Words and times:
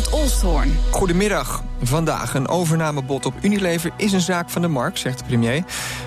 Ronald 0.00 0.22
Olsthoorn. 0.22 0.78
Goedemiddag. 0.90 1.62
Vandaag 1.82 2.34
een 2.34 2.48
overnamebod 2.48 3.26
op 3.26 3.34
Unilever 3.42 3.92
is 3.96 4.12
een 4.12 4.20
zaak 4.20 4.50
van 4.50 4.62
de 4.62 4.68
markt, 4.68 4.98
zegt 4.98 5.18
de 5.18 5.24
premier. 5.24 5.64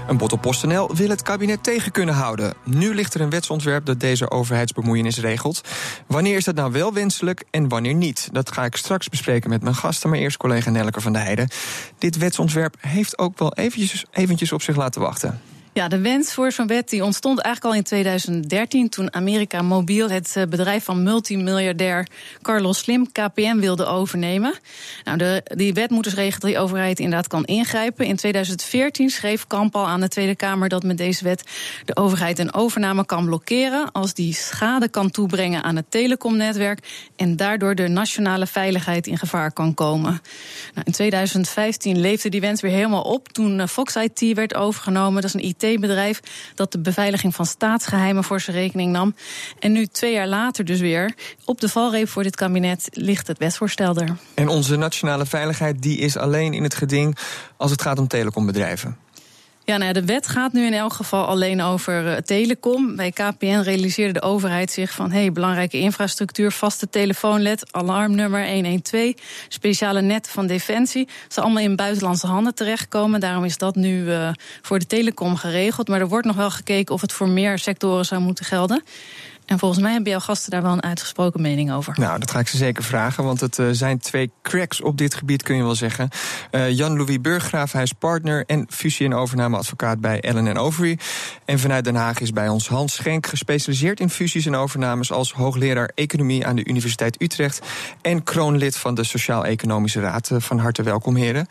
Een 0.08 0.18
bod 0.18 0.34
op 0.34 0.42
PostNL 0.42 0.96
wil 0.96 1.10
het 1.10 1.22
kabinet 1.22 1.64
tegen 1.64 1.92
kunnen 1.92 2.16
houden. 2.16 2.54
Nu 2.64 2.96
ligt 2.96 3.14
er 3.14 3.22
een 3.22 3.30
wetsontwerp 3.30 3.86
dat 3.86 4.00
deze 4.00 4.32
overheidsbemoeienis 4.32 5.20
regelt. 5.20 5.62
Wanneer 6.08 6.36
is 6.36 6.44
dat 6.44 6.56
nou 6.56 6.72
wel 6.72 6.94
wenselijk 6.94 7.44
en 7.52 7.68
wanneer 7.68 7.94
niet? 7.94 8.30
Dat 8.32 8.52
ga 8.52 8.66
ik 8.66 8.76
straks 8.76 9.10
bespreken 9.10 9.50
met 9.50 9.62
mijn 9.62 9.76
gasten, 9.76 10.10
maar 10.10 10.20
eerst 10.20 10.38
collega 10.38 10.70
Nelke 10.70 11.02
van 11.02 11.14
der 11.14 11.22
Heijden. 11.22 11.50
Dit 11.98 12.18
wetsontwerp 12.18 12.76
heeft 12.80 13.18
ook 13.18 13.40
wel 13.40 13.54
eventjes, 13.54 14.06
eventjes 14.12 14.52
op 14.52 14.62
zich 14.62 14.76
laten 14.76 15.02
wachten. 15.02 15.42
Ja, 15.74 15.88
de 15.88 16.00
wens 16.00 16.34
voor 16.34 16.52
zo'n 16.52 16.68
wet 16.68 16.90
die 16.90 17.04
ontstond 17.04 17.40
eigenlijk 17.40 17.74
al 17.74 17.80
in 17.80 17.86
2013... 17.86 18.90
toen 18.90 19.14
Amerika 19.14 19.62
Mobiel 19.62 20.10
het 20.10 20.36
eh, 20.36 20.44
bedrijf 20.46 20.84
van 20.84 21.04
multimiljardair 21.04 22.08
Carlos 22.42 22.78
Slim... 22.78 23.12
KPN 23.12 23.58
wilde 23.58 23.86
overnemen. 23.86 24.54
Nou, 25.04 25.18
de, 25.18 25.42
die 25.56 25.74
wet 25.74 25.90
moet 25.90 26.04
dus 26.04 26.14
regelen 26.14 26.40
dat 26.40 26.50
die 26.50 26.60
overheid 26.60 27.00
inderdaad 27.00 27.28
kan 27.28 27.46
ingrijpen. 27.46 28.06
In 28.06 28.16
2014 28.16 29.10
schreef 29.10 29.48
Kamp 29.48 29.76
al 29.76 29.88
aan 29.88 30.02
de 30.02 30.08
Tweede 30.08 30.36
Kamer 30.36 30.70
dat 30.70 30.84
met 30.84 30.98
deze 30.98 31.24
wet... 31.24 31.44
de 31.86 31.96
overheid 31.96 32.40
een 32.40 32.54
overname 32.54 33.06
kan 33.06 33.26
blokkeren... 33.26 33.92
als 33.92 34.14
die 34.14 34.34
schade 34.34 34.88
kan 34.88 35.12
toebrengen 35.12 35.64
aan 35.64 35.76
het 35.76 35.86
telecomnetwerk... 35.90 37.10
en 37.16 37.36
daardoor 37.36 37.76
de 37.76 37.88
nationale 37.88 38.48
veiligheid 38.48 39.08
in 39.08 39.18
gevaar 39.18 39.52
kan 39.52 39.74
komen. 39.74 40.22
Nou, 40.74 40.86
in 40.86 40.92
2015 40.92 42.00
leefde 42.00 42.30
die 42.30 42.42
wens 42.42 42.62
weer 42.62 42.72
helemaal 42.72 43.04
op 43.04 43.28
toen 43.28 43.60
eh, 43.60 43.68
Fox 43.68 43.96
IT 43.96 44.34
werd 44.34 44.56
overgenomen. 44.56 45.22
Dat 45.22 45.36
is 45.36 45.42
een 45.42 45.48
IT 45.48 45.63
IT-bedrijf 45.64 46.20
dat 46.56 46.72
de 46.72 46.80
beveiliging 46.80 47.36
van 47.36 47.46
staatsgeheimen 47.46 48.24
voor 48.24 48.40
zijn 48.40 48.56
rekening 48.58 48.92
nam. 48.92 49.16
En 49.60 49.72
nu, 49.72 49.86
twee 49.86 50.14
jaar 50.14 50.28
later 50.28 50.66
dus 50.66 50.80
weer, 50.80 51.14
op 51.46 51.62
de 51.62 51.70
valreep 51.70 52.10
voor 52.10 52.24
dit 52.24 52.36
kabinet 52.36 52.88
ligt 52.92 53.28
het 53.28 53.38
wetsvoorstel 53.38 53.96
er. 53.96 54.18
En 54.34 54.48
onze 54.48 54.76
nationale 54.76 55.26
veiligheid 55.26 55.82
die 55.82 55.98
is 55.98 56.18
alleen 56.18 56.54
in 56.54 56.64
het 56.64 56.76
geding 56.76 57.18
als 57.58 57.72
het 57.72 57.82
gaat 57.82 58.00
om 58.00 58.08
telecombedrijven. 58.08 59.03
Ja, 59.66 59.78
nou, 59.78 59.94
de 59.94 60.06
wet 60.06 60.28
gaat 60.28 60.54
nu 60.54 60.66
in 60.66 60.74
elk 60.74 60.94
geval 60.94 61.26
alleen 61.26 61.62
over 61.62 62.06
uh, 62.06 62.16
telecom. 62.16 62.96
Bij 62.96 63.12
KPN 63.12 63.60
realiseerde 63.60 64.14
de 64.14 64.22
overheid 64.22 64.72
zich 64.72 64.92
van... 64.92 65.12
hey, 65.12 65.32
belangrijke 65.32 65.78
infrastructuur, 65.78 66.52
vaste 66.52 66.90
telefoonled, 66.90 67.74
alarmnummer 67.74 68.50
112... 68.50 69.14
speciale 69.48 70.02
net 70.02 70.30
van 70.30 70.48
Defensie. 70.48 71.08
Ze 71.28 71.42
allemaal 71.42 71.64
in 71.64 71.76
buitenlandse 71.76 72.28
handen 72.28 72.56
terechtkomen. 72.56 73.20
Daarom 73.20 73.44
is 73.44 73.58
dat 73.58 73.76
nu 73.76 74.04
uh, 74.04 74.30
voor 74.62 74.80
de 74.80 74.88
telecom 74.88 75.36
geregeld. 75.36 75.88
Maar 75.88 76.00
er 76.00 76.08
wordt 76.08 76.26
nog 76.26 76.36
wel 76.36 76.52
gekeken 76.52 76.94
of 76.94 77.02
het 77.02 77.12
voor 77.12 77.30
meer 77.30 77.60
sectoren 77.60 78.06
zou 78.06 78.22
moeten 78.22 78.46
gelden. 78.46 78.84
En 79.46 79.60
volgens 79.60 79.82
mij 79.82 79.92
hebben 79.92 80.12
jouw 80.12 80.20
gasten 80.20 80.52
daar 80.52 80.62
wel 80.62 80.72
een 80.72 80.84
uitgesproken 80.84 81.42
mening 81.42 81.72
over. 81.72 81.94
Nou, 82.00 82.20
dat 82.20 82.32
ga 82.32 82.40
ik 82.40 82.48
ze 82.48 82.58
zeker 82.58 82.84
vragen, 82.84 83.24
want 83.24 83.40
het 83.40 83.58
uh, 83.58 83.68
zijn 83.72 84.00
twee 84.00 84.32
cracks 84.42 84.82
op 84.82 84.98
dit 84.98 85.14
gebied, 85.14 85.44
kun 85.44 85.56
je 85.56 85.64
wel 85.64 85.76
zeggen. 85.76 86.10
Uh, 86.52 86.72
Jan-Louis 86.72 87.22
Burggraaf, 87.22 87.72
hij 87.72 87.84
is 87.84 87.94
partner 87.94 88.44
en 88.46 88.66
fusie- 88.70 89.06
en 89.06 89.14
overnameadvocaat 89.14 90.00
bij 90.00 90.20
Ellen 90.20 90.58
Overy. 90.58 91.00
En 91.46 91.60
vanuit 91.60 91.84
Den 91.84 91.96
Haag 91.96 92.20
is 92.20 92.32
bij 92.32 92.48
ons 92.48 92.68
Hans 92.68 92.94
Schenk, 92.94 93.28
gespecialiseerd 93.28 94.00
in 94.00 94.10
fusies 94.10 94.46
en 94.46 94.56
overnames 94.56 95.12
als 95.12 95.34
hoogleraar 95.34 95.92
economie 95.96 96.46
aan 96.46 96.56
de 96.56 96.66
Universiteit 96.66 97.22
Utrecht 97.22 97.62
en 98.02 98.24
kroonlid 98.24 98.78
van 98.78 98.96
de 98.96 99.04
Sociaal-Economische 99.04 100.00
Raad. 100.00 100.30
Uh, 100.30 100.40
van 100.40 100.60
harte 100.60 100.84
welkom, 100.84 101.16
heren. 101.16 101.48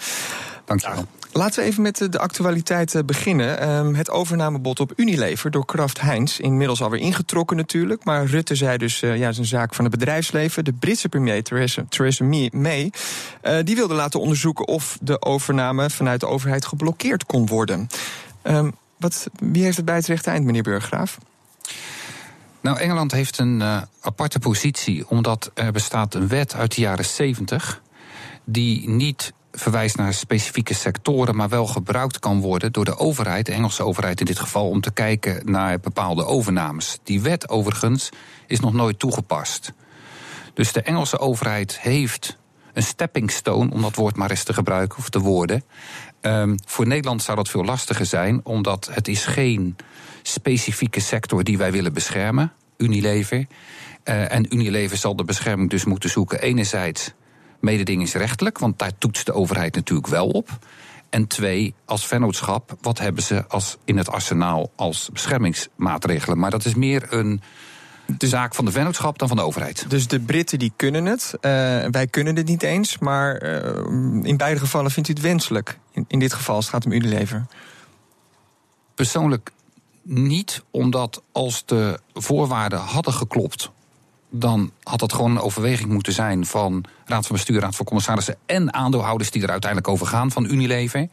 Dankjewel. 0.64 1.06
Laten 1.34 1.62
we 1.62 1.69
even 1.69 1.83
met 1.83 2.06
de 2.11 2.19
actualiteit 2.19 2.94
eh, 2.94 3.02
beginnen. 3.05 3.70
Um, 3.70 3.94
het 3.94 4.11
overnamebod 4.11 4.80
op 4.80 4.92
Unilever 4.97 5.50
door 5.50 5.64
Kraft 5.64 6.00
Heinz. 6.00 6.39
Inmiddels 6.39 6.83
alweer 6.83 7.01
ingetrokken 7.01 7.56
natuurlijk. 7.56 8.05
Maar 8.05 8.24
Rutte 8.24 8.55
zei 8.55 8.77
dus, 8.79 9.02
uh, 9.02 9.17
ja, 9.17 9.23
het 9.24 9.33
is 9.33 9.39
een 9.39 9.45
zaak 9.45 9.74
van 9.74 9.84
het 9.84 9.98
bedrijfsleven. 9.98 10.64
De 10.64 10.73
Britse 10.73 11.08
premier 11.08 11.42
Theresa, 11.89 12.24
May, 12.52 12.92
uh, 13.42 13.56
die 13.64 13.77
wilde 13.77 13.95
laten 13.95 14.20
onderzoeken 14.20 14.67
of 14.67 14.98
de 15.01 15.23
overname 15.23 15.90
vanuit 15.90 16.20
de 16.20 16.27
overheid 16.27 16.67
geblokkeerd 16.67 17.27
kon 17.27 17.46
worden. 17.46 17.89
Um, 18.42 18.74
wat, 18.96 19.27
wie 19.39 19.62
heeft 19.62 19.77
het 19.77 19.85
bij 19.85 19.95
het 19.96 20.06
rechte 20.06 20.30
eind, 20.30 20.45
meneer 20.45 20.62
Burggraaf? 20.62 21.18
Nou, 22.61 22.79
Engeland 22.79 23.12
heeft 23.12 23.39
een 23.39 23.62
aparte 24.01 24.39
positie, 24.39 25.08
omdat 25.08 25.51
er 25.55 25.73
bestaat 25.73 26.14
een 26.14 26.29
wet 26.29 26.55
uit 26.55 26.74
de 26.74 26.80
jaren 26.80 27.05
70 27.05 27.83
die 28.45 28.89
niet 28.89 29.33
verwijst 29.52 29.96
naar 29.96 30.14
specifieke 30.14 30.74
sectoren, 30.74 31.36
maar 31.36 31.48
wel 31.48 31.67
gebruikt 31.67 32.18
kan 32.18 32.40
worden 32.40 32.73
door 32.73 32.85
de 32.85 32.96
overheid, 32.96 33.46
de 33.46 33.52
Engelse 33.52 33.85
overheid 33.85 34.20
in 34.20 34.27
dit 34.27 34.39
geval, 34.39 34.68
om 34.68 34.80
te 34.80 34.92
kijken 34.92 35.51
naar 35.51 35.80
bepaalde 35.80 36.24
overnames. 36.24 36.98
Die 37.02 37.20
wet 37.20 37.48
overigens 37.48 38.08
is 38.46 38.61
nog 38.61 38.73
nooit 38.73 38.98
toegepast. 38.98 39.73
Dus 40.55 40.73
de 40.73 40.83
Engelse 40.83 41.18
overheid 41.18 41.80
heeft 41.80 42.39
een 42.73 42.83
stepping 42.83 43.30
stone, 43.30 43.70
om 43.70 43.83
dat 43.83 43.95
woord 43.95 44.17
maar 44.17 44.30
eens 44.30 44.45
te 44.45 44.55
gebruiken 44.55 44.98
of 44.98 45.08
te 45.08 45.18
woorden. 45.18 45.64
Um, 46.20 46.57
voor 46.67 46.86
Nederland 46.86 47.23
zou 47.23 47.36
dat 47.36 47.48
veel 47.48 47.64
lastiger 47.64 48.07
zijn, 48.07 48.41
omdat 48.45 48.91
het 48.92 49.08
is 49.08 49.24
geen 49.24 49.77
specifieke 50.23 51.01
sector 51.01 51.45
die 51.45 51.58
wij 51.58 51.73
willen 51.73 51.92
beschermen, 51.92 52.52
Unilever. 52.77 53.46
Uh, 54.05 54.33
en 54.33 54.55
Unilever 54.57 54.96
zal 54.96 55.17
de 55.17 55.24
bescherming 55.24 55.70
dus 55.70 55.85
moeten 55.85 56.11
zoeken 56.11 56.41
enerzijds 56.41 57.12
mededingingsrechtelijk, 57.62 58.58
want 58.58 58.78
daar 58.78 58.98
toetst 58.98 59.27
de 59.27 59.33
overheid 59.33 59.74
natuurlijk 59.74 60.08
wel 60.08 60.28
op. 60.28 60.58
En 61.11 61.27
twee, 61.27 61.74
als 61.84 62.06
vennootschap, 62.06 62.77
wat 62.80 62.98
hebben 62.98 63.23
ze 63.23 63.45
als 63.48 63.77
in 63.84 63.96
het 63.96 64.11
arsenaal 64.11 64.70
als 64.77 65.11
beschermingsmaatregelen? 65.12 66.39
Maar 66.39 66.50
dat 66.50 66.64
is 66.64 66.74
meer 66.74 67.06
een 67.11 67.42
de 68.06 68.28
zaak 68.28 68.55
van 68.55 68.64
de 68.64 68.70
vennootschap 68.70 69.18
dan 69.18 69.28
van 69.28 69.36
de 69.36 69.42
overheid. 69.42 69.90
Dus 69.90 70.08
de 70.08 70.20
Britten 70.20 70.58
die 70.58 70.73
kunnen 70.77 71.05
het, 71.05 71.33
uh, 71.34 71.40
wij 71.90 72.06
kunnen 72.11 72.36
het 72.36 72.46
niet 72.46 72.62
eens, 72.62 72.98
maar 72.98 73.42
uh, 73.42 74.23
in 74.23 74.36
beide 74.36 74.61
gevallen 74.61 74.90
vindt 74.90 75.08
u 75.08 75.12
het 75.12 75.23
wenselijk? 75.23 75.79
In, 75.92 76.05
in 76.08 76.18
dit 76.18 76.33
geval, 76.33 76.56
het 76.56 76.68
gaat 76.68 76.84
om 76.84 76.92
Unilever. 76.92 77.46
Persoonlijk 78.94 79.50
niet, 80.02 80.62
omdat 80.70 81.23
als 81.33 81.62
de 81.67 82.00
voorwaarden 82.14 82.79
hadden 82.79 83.12
geklopt 83.12 83.70
dan 84.34 84.72
had 84.82 84.98
dat 84.98 85.12
gewoon 85.12 85.30
een 85.30 85.40
overweging 85.40 85.90
moeten 85.90 86.12
zijn 86.12 86.46
van 86.46 86.84
Raad 87.04 87.26
van 87.26 87.36
Bestuur, 87.36 87.60
Raad 87.60 87.76
van 87.76 87.84
Commissarissen 87.84 88.36
en 88.46 88.74
aandeelhouders 88.74 89.30
die 89.30 89.42
er 89.42 89.50
uiteindelijk 89.50 89.92
over 89.92 90.06
gaan 90.06 90.30
van 90.30 90.44
Unilever. 90.44 91.08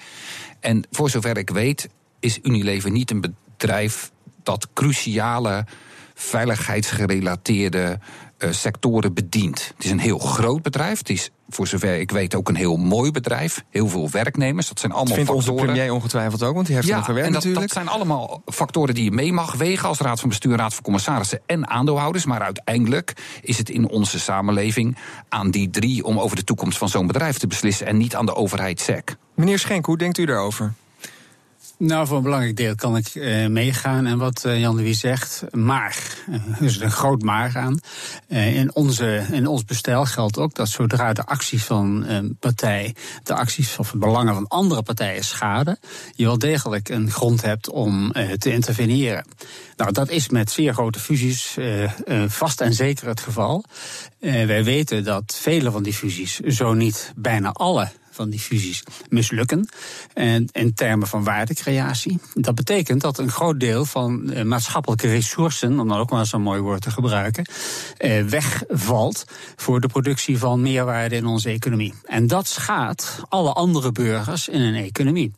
En 0.59 0.87
voor 0.91 1.09
zover 1.09 1.37
ik 1.37 1.49
weet, 1.49 1.89
is 2.19 2.39
Unilever 2.41 2.91
niet 2.91 3.11
een 3.11 3.21
bedrijf 3.21 4.11
dat 4.43 4.67
cruciale 4.73 5.65
veiligheidsgerelateerde 6.13 7.99
uh, 8.39 8.51
sectoren 8.51 9.13
bedient. 9.13 9.71
Het 9.75 9.85
is 9.85 9.91
een 9.91 9.99
heel 9.99 10.17
groot 10.17 10.61
bedrijf. 10.61 10.97
Het 10.97 11.09
is 11.09 11.29
voor 11.49 11.67
zover 11.67 11.99
ik 11.99 12.11
weet 12.11 12.35
ook 12.35 12.49
een 12.49 12.55
heel 12.55 12.77
mooi 12.77 13.11
bedrijf. 13.11 13.63
Heel 13.69 13.87
veel 13.87 14.09
werknemers. 14.09 14.67
Dat 14.67 14.79
zijn 14.79 14.91
allemaal 14.91 15.15
dat 15.15 15.25
vindt 15.25 15.31
factoren. 15.31 15.61
onze 15.61 15.73
premier 15.73 15.93
ongetwijfeld 15.93 16.43
ook, 16.43 16.53
want 16.53 16.65
die 16.65 16.75
heeft 16.75 16.87
ja, 16.87 16.97
er 16.97 17.03
gewerkt 17.03 17.27
en 17.27 17.33
dat, 17.33 17.43
natuurlijk. 17.43 17.73
dat 17.73 17.83
zijn 17.83 17.95
allemaal 17.95 18.41
factoren 18.45 18.95
die 18.95 19.03
je 19.03 19.11
mee 19.11 19.33
mag 19.33 19.55
wegen 19.55 19.87
als 19.87 19.99
raad 19.99 20.19
van 20.19 20.29
bestuur, 20.29 20.57
raad 20.57 20.73
van 20.73 20.83
commissarissen 20.83 21.41
en 21.45 21.69
aandeelhouders. 21.69 22.25
Maar 22.25 22.41
uiteindelijk 22.41 23.13
is 23.41 23.57
het 23.57 23.69
in 23.69 23.89
onze 23.89 24.19
samenleving 24.19 24.97
aan 25.29 25.51
die 25.51 25.69
drie 25.69 26.03
om 26.03 26.19
over 26.19 26.35
de 26.35 26.43
toekomst 26.43 26.77
van 26.77 26.89
zo'n 26.89 27.07
bedrijf 27.07 27.37
te 27.37 27.47
beslissen 27.47 27.87
en 27.87 27.97
niet 27.97 28.15
aan 28.15 28.25
de 28.25 28.35
overheid 28.35 28.79
SEC. 28.79 29.15
Meneer 29.35 29.59
Schenk, 29.59 29.85
hoe 29.85 29.97
denkt 29.97 30.17
u 30.17 30.25
daarover? 30.25 30.73
Nou, 31.79 32.07
voor 32.07 32.17
een 32.17 32.23
belangrijk 32.23 32.55
deel 32.55 32.75
kan 32.75 32.97
ik 32.97 33.15
uh, 33.15 33.47
meegaan. 33.47 34.05
En 34.05 34.17
wat 34.17 34.43
uh, 34.45 34.59
Jan-Louis 34.59 34.99
zegt, 34.99 35.43
maar. 35.51 36.17
Er 36.59 36.65
is 36.65 36.79
een 36.79 36.91
groot 36.91 37.21
maar 37.21 37.57
aan. 37.57 37.79
In, 38.27 38.75
onze, 38.75 39.25
in 39.31 39.47
ons 39.47 39.65
bestel 39.65 40.05
geldt 40.05 40.37
ook 40.37 40.53
dat 40.53 40.69
zodra 40.69 41.13
de 41.13 41.25
acties 41.25 41.63
van 41.63 42.05
een 42.05 42.37
partij. 42.39 42.95
de 43.23 43.33
acties 43.33 43.77
of 43.77 43.91
de 43.91 43.97
belangen 43.97 44.33
van 44.33 44.47
andere 44.47 44.83
partijen 44.83 45.23
schaden. 45.23 45.79
je 46.15 46.25
wel 46.25 46.37
degelijk 46.37 46.89
een 46.89 47.11
grond 47.11 47.41
hebt 47.41 47.69
om 47.69 48.11
te 48.37 48.51
interveneren. 48.51 49.25
Nou, 49.77 49.91
dat 49.91 50.09
is 50.09 50.29
met 50.29 50.51
zeer 50.51 50.73
grote 50.73 50.99
fusies 50.99 51.57
vast 52.27 52.61
en 52.61 52.73
zeker 52.73 53.07
het 53.07 53.19
geval. 53.19 53.63
wij 54.19 54.63
weten 54.63 55.03
dat 55.03 55.37
vele 55.41 55.71
van 55.71 55.83
die 55.83 55.93
fusies, 55.93 56.39
zo 56.39 56.73
niet 56.73 57.13
bijna 57.15 57.51
alle 57.51 57.89
van 58.19 58.29
die 58.29 58.39
fusies 58.39 58.83
mislukken. 59.09 59.69
En 60.13 60.47
in 60.51 60.73
termen 60.73 61.07
van 61.07 61.23
waardecreatie. 61.23 62.19
Dat 62.33 62.55
betekent 62.55 63.01
dat 63.01 63.17
een 63.17 63.31
groot 63.31 63.59
deel 63.59 63.85
van 63.85 64.31
eh, 64.31 64.43
maatschappelijke 64.43 65.07
resourcen, 65.07 65.79
om 65.79 65.87
dan 65.87 65.97
ook 65.97 66.11
maar 66.11 66.25
zo'n 66.25 66.41
mooi 66.41 66.61
woord 66.61 66.81
te 66.81 66.91
gebruiken, 66.91 67.45
eh, 67.97 68.23
wegvalt 68.23 69.25
voor 69.55 69.81
de 69.81 69.87
productie 69.87 70.37
van 70.37 70.61
meerwaarde 70.61 71.15
in 71.15 71.25
onze 71.25 71.49
economie. 71.49 71.93
En 72.05 72.27
dat 72.27 72.47
schaadt 72.47 73.21
alle 73.29 73.53
andere 73.53 73.91
burgers 73.91 74.47
in 74.47 74.61
een 74.61 74.83
economie. 74.83 75.31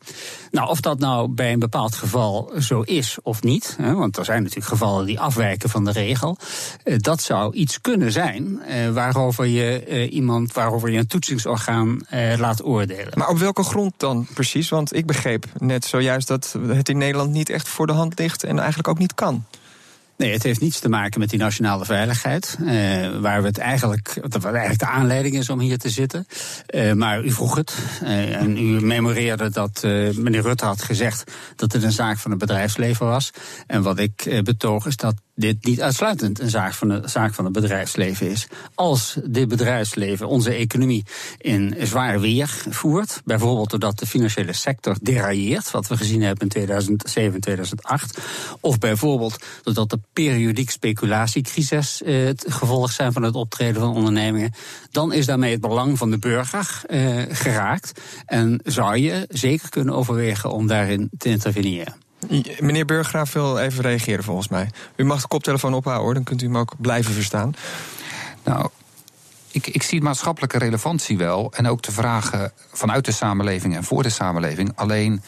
Nou, 0.51 0.69
of 0.69 0.81
dat 0.81 0.99
nou 0.99 1.27
bij 1.27 1.53
een 1.53 1.59
bepaald 1.59 1.95
geval 1.95 2.51
zo 2.59 2.81
is 2.81 3.17
of 3.23 3.43
niet, 3.43 3.75
hè, 3.81 3.93
want 3.93 4.17
er 4.17 4.25
zijn 4.25 4.43
natuurlijk 4.43 4.69
gevallen 4.69 5.05
die 5.05 5.19
afwijken 5.19 5.69
van 5.69 5.85
de 5.85 5.91
regel, 5.91 6.37
eh, 6.83 6.97
dat 6.97 7.21
zou 7.21 7.53
iets 7.53 7.81
kunnen 7.81 8.11
zijn 8.11 8.61
waarover 8.93 9.45
je 9.45 10.09
iemand, 10.09 10.53
waarover 10.53 10.91
je 10.91 10.97
een 10.97 11.07
toetsingsorgaan 11.07 11.99
laat 12.37 12.63
oordelen. 12.63 12.70
Maar 13.13 13.29
op 13.29 13.37
welke 13.37 13.63
grond 13.63 13.93
dan 13.97 14.27
precies? 14.33 14.69
Want 14.69 14.95
ik 14.95 15.05
begreep 15.05 15.45
net 15.57 15.85
zojuist 15.85 16.27
dat 16.27 16.55
het 16.67 16.89
in 16.89 16.97
Nederland 16.97 17.31
niet 17.31 17.49
echt 17.49 17.67
voor 17.67 17.87
de 17.87 17.93
hand 17.93 18.19
ligt 18.19 18.43
en 18.43 18.57
eigenlijk 18.59 18.87
ook 18.87 18.99
niet 18.99 19.13
kan. 19.13 19.45
Nee, 20.21 20.33
het 20.33 20.43
heeft 20.43 20.61
niets 20.61 20.79
te 20.79 20.89
maken 20.89 21.19
met 21.19 21.29
die 21.29 21.39
nationale 21.39 21.85
veiligheid. 21.85 22.57
Uh, 22.59 22.69
waar 23.19 23.41
we 23.41 23.47
het 23.47 23.57
eigenlijk, 23.57 24.17
wat 24.21 24.45
eigenlijk 24.45 24.79
de 24.79 24.85
aanleiding 24.85 25.35
is 25.35 25.49
om 25.49 25.59
hier 25.59 25.77
te 25.77 25.89
zitten. 25.89 26.27
Uh, 26.69 26.93
maar 26.93 27.23
u 27.23 27.31
vroeg 27.31 27.55
het. 27.55 27.75
Uh, 28.03 28.41
en 28.41 28.57
u 28.57 28.81
memoreerde 28.85 29.49
dat 29.49 29.79
meneer 30.15 30.41
Rutte 30.41 30.65
had 30.65 30.83
gezegd 30.83 31.31
dat 31.55 31.71
het 31.71 31.83
een 31.83 31.91
zaak 31.91 32.17
van 32.17 32.31
het 32.31 32.39
bedrijfsleven 32.39 33.05
was. 33.05 33.31
En 33.67 33.81
wat 33.81 33.99
ik 33.99 34.41
betoog 34.43 34.85
is 34.85 34.95
dat 34.95 35.15
dit 35.41 35.65
niet 35.65 35.81
uitsluitend 35.81 36.39
een 36.39 36.49
zaak 36.49 36.73
van, 36.73 36.87
de, 36.87 37.01
zaak 37.05 37.33
van 37.33 37.45
het 37.45 37.53
bedrijfsleven 37.53 38.29
is. 38.29 38.47
Als 38.75 39.17
dit 39.23 39.47
bedrijfsleven 39.47 40.27
onze 40.27 40.51
economie 40.53 41.05
in 41.37 41.75
zwaar 41.79 42.19
weer 42.19 42.63
voert, 42.69 43.21
bijvoorbeeld 43.25 43.69
doordat 43.69 43.99
de 43.99 44.05
financiële 44.05 44.53
sector 44.53 44.97
derailleert, 45.01 45.71
wat 45.71 45.87
we 45.87 45.97
gezien 45.97 46.21
hebben 46.21 46.43
in 46.43 46.49
2007, 46.49 47.41
2008, 47.41 48.17
of 48.59 48.77
bijvoorbeeld 48.77 49.43
doordat 49.63 49.89
de 49.89 49.99
periodiek 50.13 50.69
speculatiecrisis 50.69 52.03
eh, 52.03 52.25
het 52.25 52.45
gevolg 52.47 52.91
zijn 52.91 53.13
van 53.13 53.23
het 53.23 53.35
optreden 53.35 53.81
van 53.81 53.95
ondernemingen, 53.95 54.53
dan 54.91 55.13
is 55.13 55.25
daarmee 55.25 55.51
het 55.51 55.61
belang 55.61 55.97
van 55.97 56.11
de 56.11 56.19
burger 56.19 56.81
eh, 56.87 57.21
geraakt 57.29 58.01
en 58.25 58.59
zou 58.63 58.97
je 58.97 59.25
zeker 59.29 59.69
kunnen 59.69 59.95
overwegen 59.95 60.51
om 60.51 60.67
daarin 60.67 61.09
te 61.17 61.29
interveneren. 61.29 62.00
Meneer 62.59 62.85
Burggraaf 62.85 63.33
wil 63.33 63.57
even 63.57 63.83
reageren 63.83 64.23
volgens 64.23 64.47
mij. 64.47 64.69
U 64.95 65.03
mag 65.03 65.21
de 65.21 65.27
koptelefoon 65.27 65.73
ophouden 65.73 66.05
hoor, 66.05 66.13
dan 66.13 66.23
kunt 66.23 66.41
u 66.41 66.45
hem 66.45 66.57
ook 66.57 66.73
blijven 66.77 67.13
verstaan. 67.13 67.53
Nou, 68.43 68.69
ik, 69.51 69.67
ik 69.67 69.83
zie 69.83 70.01
maatschappelijke 70.01 70.57
relevantie 70.57 71.17
wel. 71.17 71.53
En 71.53 71.67
ook 71.67 71.81
de 71.81 71.91
vragen 71.91 72.51
vanuit 72.71 73.05
de 73.05 73.11
samenleving 73.11 73.75
en 73.75 73.83
voor 73.83 74.03
de 74.03 74.09
samenleving. 74.09 74.71
Alleen, 74.75 75.21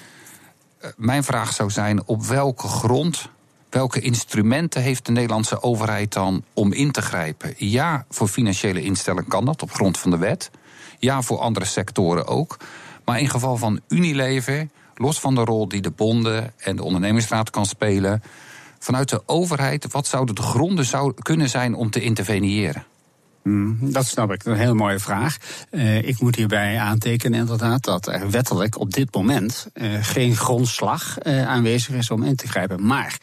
eh, 0.78 0.90
mijn 0.95 1.24
vraag 1.24 1.54
zou 1.54 1.69
zijn: 1.69 2.06
op 2.06 2.25
welke 2.25 2.68
grond 2.68 3.30
welke 3.74 4.00
instrumenten 4.00 4.81
heeft 4.81 5.06
de 5.06 5.12
Nederlandse 5.12 5.62
overheid 5.62 6.13
dan 6.13 6.44
om 6.54 6.74
in 6.74 6.92
te 6.92 7.01
grijpen? 7.01 7.54
Ja, 7.57 8.06
voor 8.10 8.28
financiële 8.28 8.81
instellingen 8.81 9.30
kan 9.30 9.45
dat 9.45 9.62
op 9.62 9.72
grond 9.72 9.98
van 9.98 10.12
de 10.12 10.18
wet. 10.18 10.51
Ja, 11.00 11.22
voor 11.22 11.40
andere 11.40 11.66
sectoren 11.66 12.28
ook. 12.28 12.57
Maar 13.06 13.19
in 13.19 13.30
geval 13.30 13.57
van 13.57 13.80
Unilever 13.88 14.68
los 14.95 15.19
van 15.19 15.36
de 15.36 15.44
rol 15.44 15.68
die 15.68 15.81
de 15.81 15.92
bonden 15.92 16.54
en 16.57 16.75
de 16.75 16.84
ondernemingsraad 16.84 17.50
kan 17.50 17.66
spelen, 17.66 18.24
vanuit 18.80 19.10
de 19.10 19.24
overheid, 19.25 19.92
wat 19.92 20.07
zouden 20.07 20.36
de 20.36 20.42
gronden 20.42 20.86
zou 20.86 21.13
kunnen 21.22 21.50
zijn 21.50 21.75
om 21.75 21.90
te 21.90 22.01
interveneren? 22.01 22.84
Mm, 23.44 23.92
dat 23.92 24.06
snap 24.06 24.31
ik, 24.31 24.45
een 24.45 24.56
hele 24.56 24.74
mooie 24.74 25.00
vraag. 25.00 25.38
Uh, 25.72 26.07
ik 26.07 26.19
moet 26.19 26.36
hierbij 26.36 26.80
aantekenen 26.80 27.40
inderdaad 27.40 27.84
dat 27.84 28.07
er 28.07 28.31
wettelijk 28.31 28.80
op 28.80 28.94
dit 28.94 29.13
moment 29.13 29.68
uh, 29.74 29.94
geen 30.01 30.36
grondslag 30.36 31.18
uh, 31.24 31.48
aanwezig 31.48 31.95
is 31.95 32.12
om 32.12 32.24
in 32.24 32.36
te 32.36 32.48
grijpen. 32.48 32.86
Maar 32.86 33.18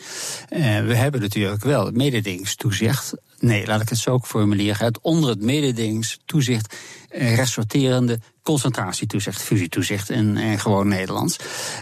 we 0.86 0.94
hebben 0.94 1.20
natuurlijk 1.20 1.64
wel 1.64 1.84
het 1.84 1.96
mededingingstoezicht. 1.96 3.14
Nee, 3.38 3.66
laat 3.66 3.80
ik 3.80 3.88
het 3.88 3.98
zo 3.98 4.10
ook 4.10 4.26
formuleren. 4.26 4.84
Het 4.84 5.00
onder 5.00 5.30
het 5.30 5.42
mededingingstoezicht 5.42 6.76
resorterende 7.10 8.18
concentratietoezicht, 8.42 9.42
fusietoezicht 9.42 10.10
in, 10.10 10.36
in 10.36 10.58
gewoon 10.58 10.88
Nederlands. 10.88 11.36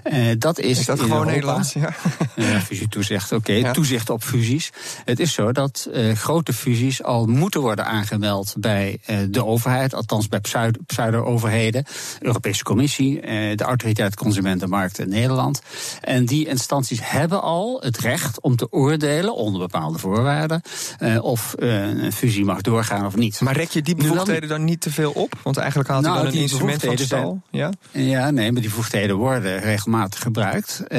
Uh, 0.05 0.33
dat 0.39 0.59
is, 0.59 0.79
is 0.79 0.87
dat 0.87 1.01
gewoon 1.01 1.29
Europa, 1.29 1.31
Nederlands? 1.31 1.73
Ja. 1.73 1.95
Uh, 2.37 2.61
fusietoezicht, 2.69 3.33
oké. 3.33 3.51
Okay. 3.51 3.61
Ja. 3.61 3.73
Toezicht 3.73 4.11
op 4.11 4.23
fusies. 4.23 4.71
Het 5.05 5.21
is 5.21 5.33
zo 5.33 5.53
dat 5.53 5.89
uh, 5.93 6.13
grote 6.15 6.53
fusies 6.53 7.03
al 7.03 7.27
moeten 7.27 7.61
worden 7.61 7.85
aangemeld 7.85 8.55
bij 8.59 9.01
de 9.31 9.45
overheid, 9.45 9.95
althans 9.95 10.29
bij 10.29 10.41
pseudo-overheden, 10.87 11.85
Europese 12.21 12.65
Commissie, 12.65 13.21
de 13.57 13.65
Autoriteit 13.65 14.17
Consumentenmarkt 14.17 14.99
in 14.99 15.09
Nederland. 15.09 15.61
En 16.01 16.25
die 16.27 16.47
instanties 16.47 16.99
hebben 17.03 17.43
al 17.43 17.81
het 17.81 17.99
recht 17.99 18.41
om 18.41 18.57
te 18.57 18.73
oordelen, 18.73 19.35
onder 19.35 19.61
bepaalde 19.61 19.99
voorwaarden, 19.99 20.63
of 21.21 21.55
een 21.57 22.13
fusie 22.13 22.45
mag 22.45 22.61
doorgaan 22.61 23.07
of 23.07 23.17
niet. 23.17 23.41
Maar 23.41 23.57
rek 23.57 23.71
je 23.71 23.83
die 23.83 23.95
bevoegdheden 23.95 24.49
dan 24.49 24.65
niet 24.65 24.81
te 24.81 24.91
veel 24.91 25.13
op? 25.19 25.35
Want 25.43 25.57
eigenlijk 25.57 25.89
haalt 25.89 26.03
nou, 26.03 26.15
hij 26.15 26.25
dan 26.25 26.35
een 26.35 26.41
instrument 26.41 26.83
van 26.83 26.99
stal. 26.99 27.43
Ja? 27.51 27.73
ja, 27.93 28.31
nee, 28.31 28.53
maar 28.53 28.61
die 28.61 28.71
bevoegdheden 28.71 29.17
worden 29.17 29.61
regelmatig 29.61 30.21
gebruikt. 30.21 30.83
Uh, 30.89 30.99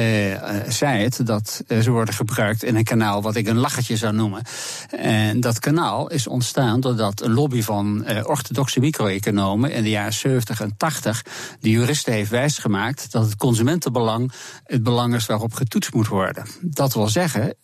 zij 0.68 1.02
het 1.02 1.26
dat 1.26 1.62
uh, 1.68 1.78
ze 1.78 1.90
worden 1.90 2.14
gebruikt 2.14 2.62
in 2.62 2.76
een 2.76 2.84
kanaal 2.84 3.22
wat 3.22 3.36
ik 3.36 3.46
een 3.46 3.58
lachertje 3.58 3.96
zou 3.96 4.14
noemen. 4.14 4.42
En 4.90 5.40
dat 5.40 5.58
kanaal 5.58 6.10
is 6.10 6.26
ontstaan 6.26 6.80
doordat 6.80 7.20
een 7.22 7.32
lobby 7.32 7.62
van 7.62 8.04
uh, 8.08 8.20
orthodoxe 8.26 8.80
micro-economen 8.80 9.72
in 9.72 9.82
de 9.82 9.90
jaren 9.90 10.12
70 10.12 10.60
en 10.60 10.74
80 10.76 11.24
de 11.60 11.70
juristen 11.70 12.12
heeft 12.12 12.30
wijsgemaakt 12.30 13.12
dat 13.12 13.24
het 13.24 13.36
consumentenbelang 13.36 14.32
het 14.64 14.82
belang 14.82 15.14
is 15.14 15.26
waarop 15.26 15.54
getoetst 15.54 15.94
moet 15.94 16.08
worden. 16.08 16.46
Dat 16.60 16.94
wil 16.94 17.08
zeggen, 17.08 17.54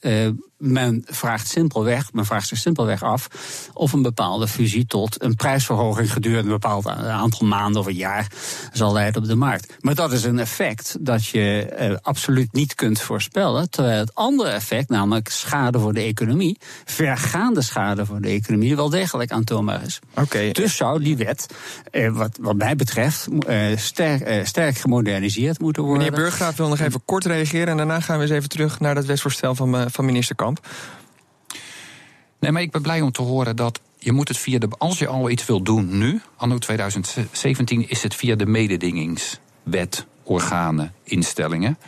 men 0.59 1.05
vraagt 1.07 1.49
simpelweg, 1.49 2.13
men 2.13 2.27
vraagt 2.27 2.49
zich 2.49 2.59
simpelweg 2.59 3.03
af 3.03 3.29
of 3.73 3.93
een 3.93 4.03
bepaalde 4.03 4.49
fusie 4.49 4.87
tot 4.87 5.23
een 5.23 5.35
prijsverhoging 5.35 6.13
gedurende 6.13 6.45
een 6.47 6.59
bepaald 6.59 6.87
aantal 6.87 7.47
maanden 7.47 7.81
of 7.81 7.87
een 7.87 7.95
jaar 7.95 8.27
zal 8.73 8.93
leiden 8.93 9.23
op 9.23 9.29
de 9.29 9.35
markt. 9.35 9.77
Maar 9.81 9.95
dat 9.95 10.13
is 10.13 10.25
een 10.25 10.39
effect 10.39 10.97
dat 11.01 11.27
je 11.27 11.63
eh, 11.63 11.97
absoluut 12.03 12.53
niet 12.53 12.75
kunt 12.75 13.01
voorspellen. 13.01 13.71
Terwijl 13.71 13.99
het 13.99 14.15
andere 14.15 14.51
effect, 14.51 14.89
namelijk 14.89 15.29
schade 15.29 15.79
voor 15.79 15.93
de 15.93 16.01
economie, 16.01 16.59
vergaande 16.85 17.63
schade 17.63 18.07
voor 18.07 18.21
de 18.21 18.29
economie, 18.29 18.77
wel 18.77 18.91
degelijk 18.91 19.31
aantoonbaar 19.31 19.83
is. 19.83 19.99
Okay. 20.15 20.53
Dus 20.53 20.77
zou 20.77 21.03
die 21.03 21.17
wet, 21.17 21.47
eh, 21.91 22.17
wat, 22.17 22.39
wat 22.41 22.57
mij 22.57 22.77
betreft, 22.77 23.29
eh, 23.47 23.77
sterk, 23.77 24.21
eh, 24.21 24.45
sterk 24.45 24.79
gemoderniseerd 24.79 25.59
moeten 25.59 25.83
worden. 25.83 26.03
Meneer 26.03 26.21
Burggraaf 26.21 26.57
wil 26.57 26.69
nog 26.69 26.79
even 26.79 27.05
kort 27.05 27.25
reageren 27.25 27.69
en 27.69 27.77
daarna 27.77 28.01
gaan 28.01 28.17
we 28.17 28.23
eens 28.23 28.33
even 28.33 28.49
terug 28.49 28.81
naar 28.81 28.95
dat 28.95 29.05
wetsvoorstel 29.05 29.55
van, 29.55 29.77
eh, 29.77 29.85
van 29.91 30.05
minister 30.05 30.37
Kamp. 30.37 30.46
Nee, 32.39 32.53
maar 32.53 32.63
ik 32.63 32.71
ben 32.71 32.83
blij 32.83 33.01
om 33.01 33.13
te 33.13 33.23
horen 33.23 33.57
dat 33.57 33.81
je 33.99 34.13
moet 34.13 34.29
het 34.29 34.39
via 34.39 34.59
de. 34.59 34.69
Als 34.79 34.99
je 34.99 35.07
al 35.07 35.31
iets 35.31 35.47
wil 35.47 35.63
doen 35.63 35.99
nu, 35.99 36.21
anno 36.37 36.59
2017, 36.59 37.89
is 37.89 38.03
het 38.03 38.15
via 38.15 38.35
de 38.35 38.47
mededingingswet, 38.47 40.07
organen, 40.23 40.93
instellingen. 41.05 41.79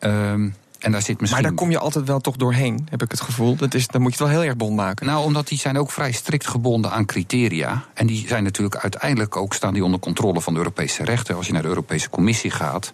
Um, 0.00 0.54
en 0.78 0.92
daar 0.92 1.02
zit 1.02 1.20
misschien... 1.20 1.42
Maar 1.42 1.50
daar 1.50 1.60
kom 1.60 1.70
je 1.70 1.78
altijd 1.78 2.06
wel 2.06 2.20
toch 2.20 2.36
doorheen, 2.36 2.86
heb 2.90 3.02
ik 3.02 3.10
het 3.10 3.20
gevoel. 3.20 3.56
Dat 3.56 3.74
is, 3.74 3.86
dan 3.86 4.00
moet 4.00 4.14
je 4.14 4.18
het 4.18 4.28
wel 4.28 4.38
heel 4.38 4.48
erg 4.48 4.56
bond 4.58 4.76
maken. 4.76 5.06
Nou, 5.06 5.24
omdat 5.24 5.48
die 5.48 5.58
zijn 5.58 5.78
ook 5.78 5.90
vrij 5.90 6.12
strikt 6.12 6.46
gebonden 6.46 6.90
aan 6.90 7.06
criteria. 7.06 7.84
En 7.94 8.06
die 8.06 8.28
zijn 8.28 8.44
natuurlijk 8.44 8.76
uiteindelijk 8.76 9.36
ook 9.36 9.54
staan 9.54 9.72
die 9.72 9.84
onder 9.84 10.00
controle 10.00 10.40
van 10.40 10.52
de 10.52 10.58
Europese 10.58 11.04
rechter. 11.04 11.34
Als 11.34 11.46
je 11.46 11.52
naar 11.52 11.62
de 11.62 11.68
Europese 11.68 12.10
Commissie 12.10 12.50
gaat. 12.50 12.92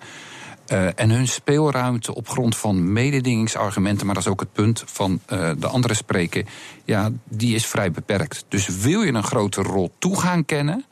Uh, 0.73 0.87
en 0.95 1.11
hun 1.11 1.29
speelruimte 1.29 2.15
op 2.15 2.29
grond 2.29 2.57
van 2.57 2.93
mededingingsargumenten, 2.93 4.07
maar 4.07 4.15
dat 4.15 4.25
is 4.25 4.31
ook 4.31 4.41
het 4.41 4.53
punt 4.53 4.83
van 4.87 5.21
uh, 5.33 5.51
de 5.59 5.67
andere 5.67 5.95
spreker, 5.95 6.45
ja, 6.85 7.11
die 7.29 7.55
is 7.55 7.67
vrij 7.67 7.91
beperkt. 7.91 8.45
Dus 8.49 8.69
wil 8.69 9.03
je 9.03 9.13
een 9.13 9.23
grote 9.23 9.63
rol 9.63 9.93
toe 9.99 10.21
gaan 10.21 10.45
kennen, 10.45 10.85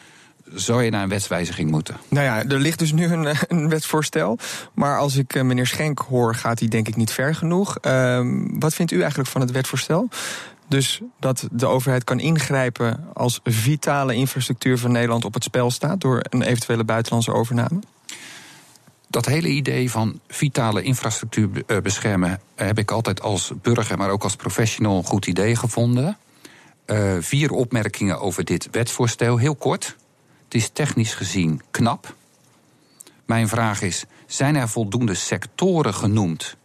zou 0.55 0.83
je 0.83 0.91
naar 0.91 1.03
een 1.03 1.09
wetswijziging 1.09 1.71
moeten. 1.71 1.97
Nou 2.09 2.25
ja, 2.25 2.45
er 2.45 2.59
ligt 2.59 2.79
dus 2.79 2.93
nu 2.93 3.05
een, 3.05 3.37
een 3.49 3.69
wetsvoorstel. 3.69 4.39
Maar 4.75 4.99
als 4.99 5.17
ik 5.17 5.43
meneer 5.43 5.67
Schenk 5.67 5.99
hoor, 5.99 6.35
gaat 6.35 6.59
hij 6.59 6.69
denk 6.69 6.89
ik 6.89 6.97
niet 6.97 7.13
ver 7.13 7.35
genoeg. 7.35 7.79
Ehm, 7.79 8.59
wat 8.59 8.75
vindt 8.75 8.93
u 8.93 9.01
eigenlijk 9.01 9.31
van 9.31 9.41
het 9.41 9.51
wetsvoorstel? 9.51 10.09
Dus 10.69 11.01
dat 11.21 11.49
de 11.53 11.67
overheid 11.67 12.05
kan 12.05 12.21
ingrijpen 12.21 13.07
als 13.13 13.41
vitale 13.45 14.15
infrastructuur 14.15 14.79
van 14.79 14.93
Nederland 14.93 15.25
op 15.25 15.35
het 15.35 15.45
spel 15.45 15.71
staat 15.71 16.01
door 16.01 16.21
een 16.31 16.43
eventuele 16.43 16.85
buitenlandse 16.85 17.33
overname? 17.33 17.79
Dat 19.13 19.27
hele 19.27 19.49
idee 19.49 19.91
van 19.91 20.21
vitale 20.29 20.83
infrastructuur 20.83 21.63
eh, 21.67 21.79
beschermen 21.79 22.41
heb 22.55 22.79
ik 22.79 22.91
altijd 22.91 23.23
als 23.23 23.53
burger, 23.63 23.99
maar 23.99 24.11
ook 24.11 24.23
als 24.23 24.37
professional 24.37 24.97
een 24.97 25.05
goed 25.05 25.27
idee 25.27 25.57
gevonden. 25.57 26.19
Uh, 26.87 27.17
vier 27.21 27.51
opmerkingen 27.51 28.21
over 28.21 28.45
dit 28.45 28.69
wetsvoorstel. 28.71 29.39
Heel 29.39 29.55
kort. 29.55 29.97
Het 30.45 30.55
is 30.55 30.69
technisch 30.69 31.15
gezien 31.15 31.63
knap. 31.71 32.15
Mijn 33.25 33.49
vraag 33.49 33.83
is: 33.83 34.05
zijn 34.27 34.57
er 34.57 34.69
voldoende 34.69 35.15
sectoren 35.15 35.95
genoemd 35.95 36.57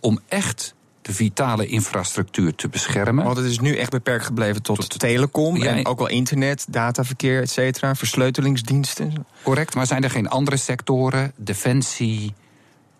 om 0.00 0.20
echt 0.28 0.73
de 1.04 1.12
vitale 1.12 1.66
infrastructuur 1.66 2.54
te 2.54 2.68
beschermen. 2.68 3.24
Want 3.24 3.36
het 3.36 3.46
is 3.46 3.58
nu 3.58 3.76
echt 3.76 3.90
beperkt 3.90 4.24
gebleven 4.24 4.62
tot, 4.62 4.98
telecom 4.98 5.56
Ja, 5.56 5.64
en 5.64 5.86
ook 5.86 5.98
wel 5.98 6.08
internet, 6.08 6.66
dataverkeer, 6.68 7.40
et 7.40 7.50
cetera, 7.50 7.94
versleutelingsdiensten. 7.94 9.26
Correct, 9.42 9.74
maar 9.74 9.86
zijn 9.86 10.04
er 10.04 10.10
geen 10.10 10.28
andere 10.28 10.56
sectoren, 10.56 11.32
defensie, 11.36 12.34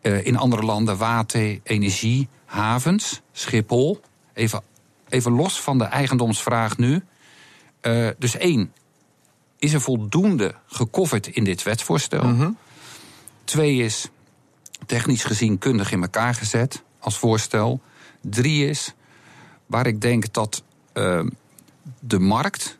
eh, 0.00 0.26
in 0.26 0.36
andere 0.36 0.62
landen 0.62 0.96
water, 0.96 1.60
energie, 1.62 2.28
havens, 2.44 3.20
Schiphol? 3.32 4.00
Even, 4.34 4.62
even 5.08 5.32
los 5.32 5.60
van 5.60 5.78
de 5.78 5.84
eigendomsvraag 5.84 6.76
nu. 6.76 7.02
Eh, 7.80 8.08
dus 8.18 8.36
één, 8.36 8.72
is 9.58 9.72
er 9.72 9.80
voldoende 9.80 10.54
gecoverd 10.66 11.26
in 11.26 11.44
dit 11.44 11.62
wetsvoorstel? 11.62 12.54
Twee 13.44 13.76
is 13.76 14.08
technisch 14.86 15.24
gezien 15.24 15.58
kundig 15.58 15.92
in 15.92 16.02
elkaar 16.02 16.34
gezet 16.34 16.82
als 16.98 17.18
voorstel. 17.18 17.80
Drie 18.30 18.68
is 18.68 18.94
waar 19.66 19.86
ik 19.86 20.00
denk 20.00 20.32
dat 20.32 20.62
eh, 20.92 21.20
de 22.00 22.18
markt 22.18 22.78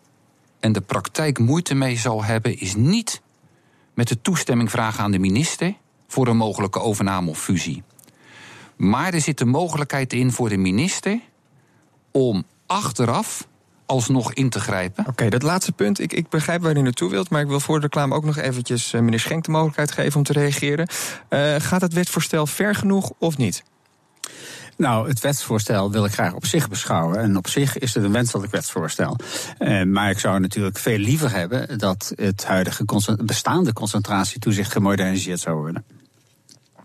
en 0.60 0.72
de 0.72 0.80
praktijk 0.80 1.38
moeite 1.38 1.74
mee 1.74 1.96
zal 1.96 2.24
hebben, 2.24 2.58
is 2.58 2.74
niet 2.74 3.22
met 3.94 4.08
de 4.08 4.20
toestemming 4.20 4.70
vragen 4.70 5.04
aan 5.04 5.10
de 5.10 5.18
minister 5.18 5.74
voor 6.08 6.26
een 6.26 6.36
mogelijke 6.36 6.80
overname 6.80 7.30
of 7.30 7.40
fusie. 7.40 7.82
Maar 8.76 9.14
er 9.14 9.20
zit 9.20 9.38
de 9.38 9.44
mogelijkheid 9.44 10.12
in 10.12 10.32
voor 10.32 10.48
de 10.48 10.56
minister 10.56 11.20
om 12.10 12.44
achteraf 12.66 13.48
alsnog 13.86 14.32
in 14.32 14.50
te 14.50 14.60
grijpen. 14.60 15.06
Oké, 15.06 15.28
dat 15.28 15.42
laatste 15.42 15.72
punt, 15.72 16.00
ik, 16.00 16.12
ik 16.12 16.28
begrijp 16.28 16.62
waar 16.62 16.76
u 16.76 16.82
naartoe 16.82 17.10
wilt, 17.10 17.30
maar 17.30 17.40
ik 17.40 17.48
wil 17.48 17.60
voor 17.60 17.76
de 17.76 17.82
reclame 17.82 18.14
ook 18.14 18.24
nog 18.24 18.36
eventjes 18.36 18.92
eh, 18.92 19.00
meneer 19.00 19.20
Schenk 19.20 19.44
de 19.44 19.50
mogelijkheid 19.50 19.90
geven 19.90 20.16
om 20.16 20.22
te 20.22 20.32
reageren. 20.32 20.88
Eh, 21.28 21.54
gaat 21.58 21.80
het 21.80 21.92
wetsvoorstel 21.92 22.46
ver 22.46 22.74
genoeg 22.74 23.12
of 23.18 23.36
niet? 23.36 23.64
Nou, 24.76 25.08
het 25.08 25.20
wetsvoorstel 25.20 25.90
wil 25.90 26.04
ik 26.04 26.12
graag 26.12 26.32
op 26.32 26.46
zich 26.46 26.68
beschouwen. 26.68 27.18
En 27.18 27.36
op 27.36 27.48
zich 27.48 27.78
is 27.78 27.94
het 27.94 28.04
een 28.04 28.12
wenselijk 28.12 28.52
wetsvoorstel. 28.52 29.16
Eh, 29.58 29.82
maar 29.82 30.10
ik 30.10 30.18
zou 30.18 30.40
natuurlijk 30.40 30.78
veel 30.78 30.98
liever 30.98 31.30
hebben 31.30 31.78
dat 31.78 32.12
het 32.14 32.44
huidige 32.44 32.84
bestaande 33.24 33.72
concentratietoezicht 33.72 34.72
gemoderniseerd 34.72 35.40
zou 35.40 35.56
worden. 35.56 35.84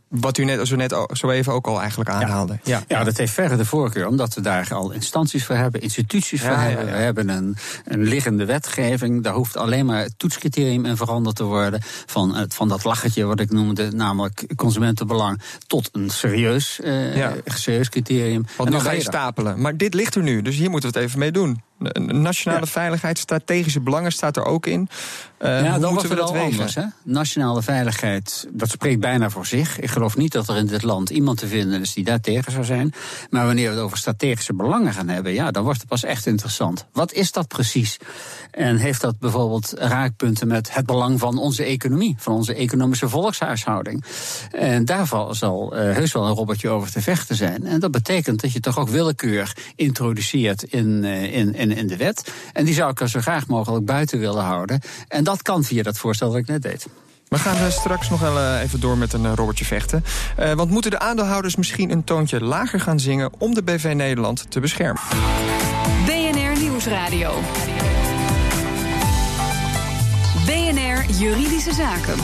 Wat 0.09 0.37
u 0.37 0.43
net, 0.43 0.67
zo, 0.67 0.75
net 0.75 0.95
zo 1.11 1.29
even 1.29 1.53
ook 1.53 1.67
al 1.67 1.79
eigenlijk 1.79 2.09
aanhaalde. 2.09 2.59
Ja. 2.63 2.81
Ja, 2.87 3.03
dat 3.03 3.17
heeft 3.17 3.33
verre 3.33 3.55
de 3.55 3.65
voorkeur, 3.65 4.07
omdat 4.07 4.33
we 4.33 4.41
daar 4.41 4.67
al 4.73 4.91
instanties 4.91 5.45
voor 5.45 5.55
hebben, 5.55 5.81
instituties 5.81 6.41
voor 6.41 6.49
Ja, 6.49 6.59
hebben. 6.59 6.85
We 6.85 6.91
hebben 6.91 7.29
een, 7.29 7.57
een 7.85 8.03
liggende 8.03 8.45
wetgeving. 8.45 9.23
Daar 9.23 9.33
hoeft 9.33 9.57
alleen 9.57 9.85
maar 9.85 10.01
het 10.01 10.13
toetscriterium 10.17 10.85
in 10.85 10.97
veranderd 10.97 11.35
te 11.35 11.43
worden. 11.43 11.81
Van, 12.05 12.35
het, 12.35 12.53
van 12.53 12.67
dat 12.67 12.83
lachertje 12.83 13.25
wat 13.25 13.39
ik 13.39 13.51
noemde, 13.51 13.91
namelijk 13.91 14.45
consumentenbelang, 14.55 15.41
tot 15.67 15.89
een 15.91 16.09
serieus, 16.09 16.79
eh, 16.81 17.31
serieus 17.45 17.89
criterium. 17.89 18.45
Want 18.57 18.69
En 18.69 18.75
nu 18.75 18.81
ga 18.81 18.91
je 18.91 19.01
stapelen. 19.01 19.61
Maar 19.61 19.77
dit 19.77 19.93
ligt 19.93 20.15
er 20.15 20.23
nu, 20.23 20.41
dus 20.41 20.55
hier 20.55 20.69
moeten 20.69 20.91
we 20.91 20.97
het 20.97 21.07
even 21.07 21.19
mee 21.19 21.31
doen. 21.31 21.61
Nationale 22.05 22.65
Ja. 22.65 22.71
veiligheid, 22.71 23.17
strategische 23.17 23.79
belangen 23.79 24.11
staat 24.11 24.37
er 24.37 24.45
ook 24.45 24.65
in. 24.65 24.89
Eh, 25.37 25.63
Ja, 25.63 25.79
dan 25.79 25.91
moeten 25.93 26.09
we 26.09 26.15
dat 26.15 26.31
wegen? 26.31 26.49
anders. 26.51 26.75
Hè? 26.75 26.83
Nationale 27.03 27.61
veiligheid, 27.61 28.47
dat 28.51 28.69
spreekt 28.69 28.99
bijna 28.99 29.29
voor 29.29 29.45
zich. 29.45 29.79
Ik 29.79 29.89
geloof 29.99 30.17
niet 30.17 30.31
dat 30.31 30.47
er 30.47 30.57
in 30.57 30.65
dit 30.65 30.83
land 30.83 31.09
iemand 31.09 31.37
te 31.37 31.47
vinden 31.47 31.81
is 31.81 31.93
die 31.93 32.03
daar 32.03 32.19
tegen 32.19 32.51
zou 32.51 32.63
zijn. 32.63 32.93
Maar 33.29 33.45
wanneer 33.45 33.69
we 33.69 33.75
het 33.75 33.83
over 33.83 33.97
strategische 33.97 34.53
belangen 34.53 34.93
gaan 34.93 35.07
hebben, 35.07 35.33
ja, 35.33 35.51
dan 35.51 35.63
wordt 35.63 35.79
het 35.79 35.87
pas 35.87 36.03
echt 36.03 36.25
interessant. 36.25 36.85
Wat 36.93 37.13
is 37.13 37.31
dat 37.31 37.47
precies? 37.47 37.97
En 38.51 38.77
heeft 38.77 39.01
dat 39.01 39.19
bijvoorbeeld 39.19 39.73
raakpunten 39.77 40.47
met 40.47 40.73
het 40.73 40.85
belang 40.85 41.19
van 41.19 41.37
onze 41.37 41.63
economie, 41.63 42.15
van 42.17 42.33
onze 42.33 42.53
economische 42.53 43.09
volkshuishouding? 43.09 44.03
En 44.51 44.85
daarvan 44.85 45.35
zal 45.35 45.75
eh, 45.75 45.93
heus 45.93 46.11
wel 46.11 46.25
een 46.25 46.33
robbertje 46.33 46.69
over 46.69 46.91
te 46.91 47.01
vechten 47.01 47.35
zijn. 47.35 47.65
En 47.65 47.79
dat 47.79 47.91
betekent 47.91 48.41
dat 48.41 48.51
je 48.51 48.59
toch 48.59 48.77
ook 48.79 48.89
willekeur 48.89 49.55
introduceert 49.75 50.63
in, 50.63 51.03
eh, 51.03 51.33
in, 51.33 51.53
in, 51.53 51.71
in 51.71 51.87
de 51.87 51.97
wet. 51.97 52.33
En 52.53 52.65
die 52.65 52.73
zou 52.73 52.91
ik 52.91 52.99
er 52.99 53.09
zo 53.09 53.19
graag 53.19 53.47
mogelijk 53.47 53.85
buiten 53.85 54.19
willen 54.19 54.43
houden. 54.43 54.81
En 55.07 55.23
dat 55.23 55.41
kan 55.41 55.63
via 55.63 55.83
dat 55.83 55.97
voorstel 55.97 56.29
dat 56.29 56.37
ik 56.37 56.47
net 56.47 56.61
deed. 56.61 56.87
We 57.29 57.39
gaan 57.39 57.57
eh, 57.57 57.69
straks 57.69 58.09
nog 58.09 58.19
wel 58.19 58.37
eh, 58.37 58.61
even 58.61 58.79
door 58.79 58.97
met 58.97 59.13
een 59.13 59.25
eh, 59.25 59.31
robbertje 59.35 59.65
vechten. 59.65 60.03
Want 60.55 60.69
moeten 60.69 60.91
de 60.91 60.99
aandeelhouders 60.99 61.55
misschien 61.55 61.91
een 61.91 62.03
toontje 62.03 62.43
lager 62.43 62.79
gaan 62.79 62.99
zingen... 62.99 63.31
om 63.37 63.53
de 63.53 63.63
BV 63.63 63.91
Nederland 63.95 64.51
te 64.51 64.59
beschermen? 64.59 65.01
BNR 66.05 66.61
Nieuwsradio. 66.61 67.31
BNR 70.45 71.11
Juridische 71.19 71.73
Zaken. 71.73 72.17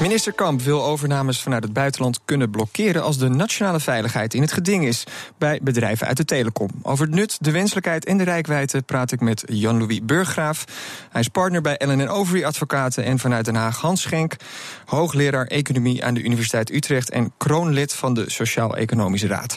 Minister 0.00 0.32
Kamp 0.32 0.62
wil 0.62 0.84
overnames 0.84 1.42
vanuit 1.42 1.62
het 1.62 1.72
buitenland 1.72 2.20
kunnen 2.24 2.50
blokkeren 2.50 3.02
als 3.02 3.18
de 3.18 3.28
nationale 3.28 3.80
veiligheid 3.80 4.34
in 4.34 4.42
het 4.42 4.52
geding 4.52 4.84
is 4.84 5.04
bij 5.38 5.60
bedrijven 5.62 6.06
uit 6.06 6.16
de 6.16 6.24
telecom. 6.24 6.70
Over 6.82 7.06
het 7.06 7.14
nut, 7.14 7.36
de 7.40 7.50
wenselijkheid 7.50 8.04
en 8.04 8.18
de 8.18 8.24
rijkwijde 8.24 8.82
praat 8.82 9.12
ik 9.12 9.20
met 9.20 9.42
Jan-Louis 9.46 10.00
Burggraaf. 10.02 10.64
Hij 11.10 11.20
is 11.20 11.28
partner 11.28 11.60
bij 11.60 11.76
Ellen 11.76 12.08
Overy 12.08 12.44
Advocaten 12.44 13.04
en 13.04 13.18
vanuit 13.18 13.44
Den 13.44 13.54
Haag 13.54 13.80
Hans 13.80 14.02
Schenk, 14.02 14.36
hoogleraar 14.84 15.46
economie 15.46 16.04
aan 16.04 16.14
de 16.14 16.22
Universiteit 16.22 16.70
Utrecht 16.70 17.10
en 17.10 17.32
kroonlid 17.36 17.92
van 17.92 18.14
de 18.14 18.30
Sociaal-Economische 18.30 19.26
Raad. 19.26 19.56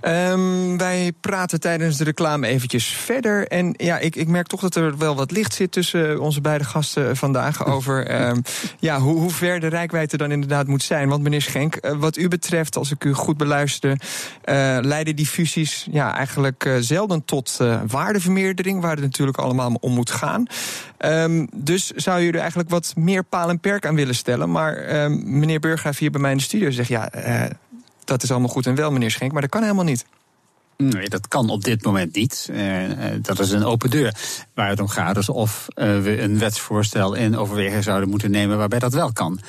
Ehm, 0.00 0.76
wij 0.76 1.12
praten 1.20 1.60
tijdens 1.60 1.96
de 1.96 2.04
reclame 2.04 2.46
eventjes 2.46 2.86
verder. 2.86 3.46
En 3.46 3.74
ja, 3.76 3.98
ik, 3.98 4.16
ik 4.16 4.28
merk 4.28 4.46
toch 4.46 4.60
dat 4.60 4.74
er 4.74 4.98
wel 4.98 5.16
wat 5.16 5.30
licht 5.30 5.54
zit 5.54 5.72
tussen 5.72 6.20
onze 6.20 6.40
beide 6.40 6.64
gasten 6.64 7.16
vandaag 7.16 7.66
over 7.66 8.06
ehm, 8.06 8.40
ja, 8.78 8.98
hoe, 8.98 9.18
hoe 9.18 9.30
ver 9.30 9.60
de 9.60 9.68
dan 9.86 10.30
inderdaad 10.30 10.66
moet 10.66 10.82
zijn. 10.82 11.08
Want 11.08 11.22
meneer 11.22 11.42
Schenk, 11.42 11.74
eh, 11.74 11.96
wat 11.96 12.16
u 12.16 12.28
betreft, 12.28 12.76
als 12.76 12.90
ik 12.90 13.04
u 13.04 13.12
goed 13.12 13.36
beluister, 13.36 14.00
eh, 14.44 14.78
leiden 14.80 15.16
die 15.16 15.26
fusies 15.26 15.86
ja, 15.90 16.16
eigenlijk 16.16 16.64
eh, 16.64 16.74
zelden 16.80 17.24
tot 17.24 17.56
eh, 17.60 17.80
waardevermeerdering, 17.86 18.80
waar 18.80 18.90
het 18.90 19.00
natuurlijk 19.00 19.38
allemaal 19.38 19.76
om 19.80 19.92
moet 19.92 20.10
gaan. 20.10 20.46
Ehm, 20.96 21.46
dus 21.54 21.90
zou 21.90 22.22
u 22.22 22.28
er 22.28 22.38
eigenlijk 22.38 22.70
wat 22.70 22.92
meer 22.96 23.24
paal 23.24 23.48
en 23.48 23.60
perk 23.60 23.86
aan 23.86 23.94
willen 23.94 24.14
stellen. 24.14 24.50
Maar 24.50 24.76
ehm, 24.76 25.38
meneer 25.38 25.60
Burggraaf 25.60 25.98
hier 25.98 26.10
bij 26.10 26.20
mij 26.20 26.30
in 26.30 26.36
de 26.36 26.42
studio 26.42 26.70
zegt 26.70 26.88
ja. 26.88 27.10
dat 28.04 28.22
is 28.22 28.30
allemaal 28.30 28.48
goed 28.48 28.66
en 28.66 28.74
wel, 28.74 28.90
meneer 28.90 29.10
Schenk, 29.10 29.32
maar 29.32 29.42
dat 29.42 29.50
kan 29.50 29.62
helemaal 29.62 29.84
niet. 29.84 30.04
Nee, 30.82 31.08
dat 31.08 31.28
kan 31.28 31.50
op 31.50 31.64
dit 31.64 31.84
moment 31.84 32.14
niet. 32.14 32.48
Eh, 32.50 33.12
eh, 33.12 33.22
dat 33.22 33.38
is 33.38 33.50
een 33.50 33.64
open 33.64 33.90
deur. 33.90 34.14
Waar 34.54 34.68
het 34.68 34.80
om 34.80 34.88
gaat 34.88 35.16
is 35.16 35.28
of 35.28 35.66
eh, 35.74 36.00
we 36.00 36.22
een 36.22 36.38
wetsvoorstel 36.38 37.14
in 37.14 37.36
overweging 37.36 37.84
zouden 37.84 38.08
moeten 38.08 38.30
nemen 38.30 38.58
waarbij 38.58 38.78
dat 38.78 38.92
wel 38.92 39.12
kan. 39.12 39.40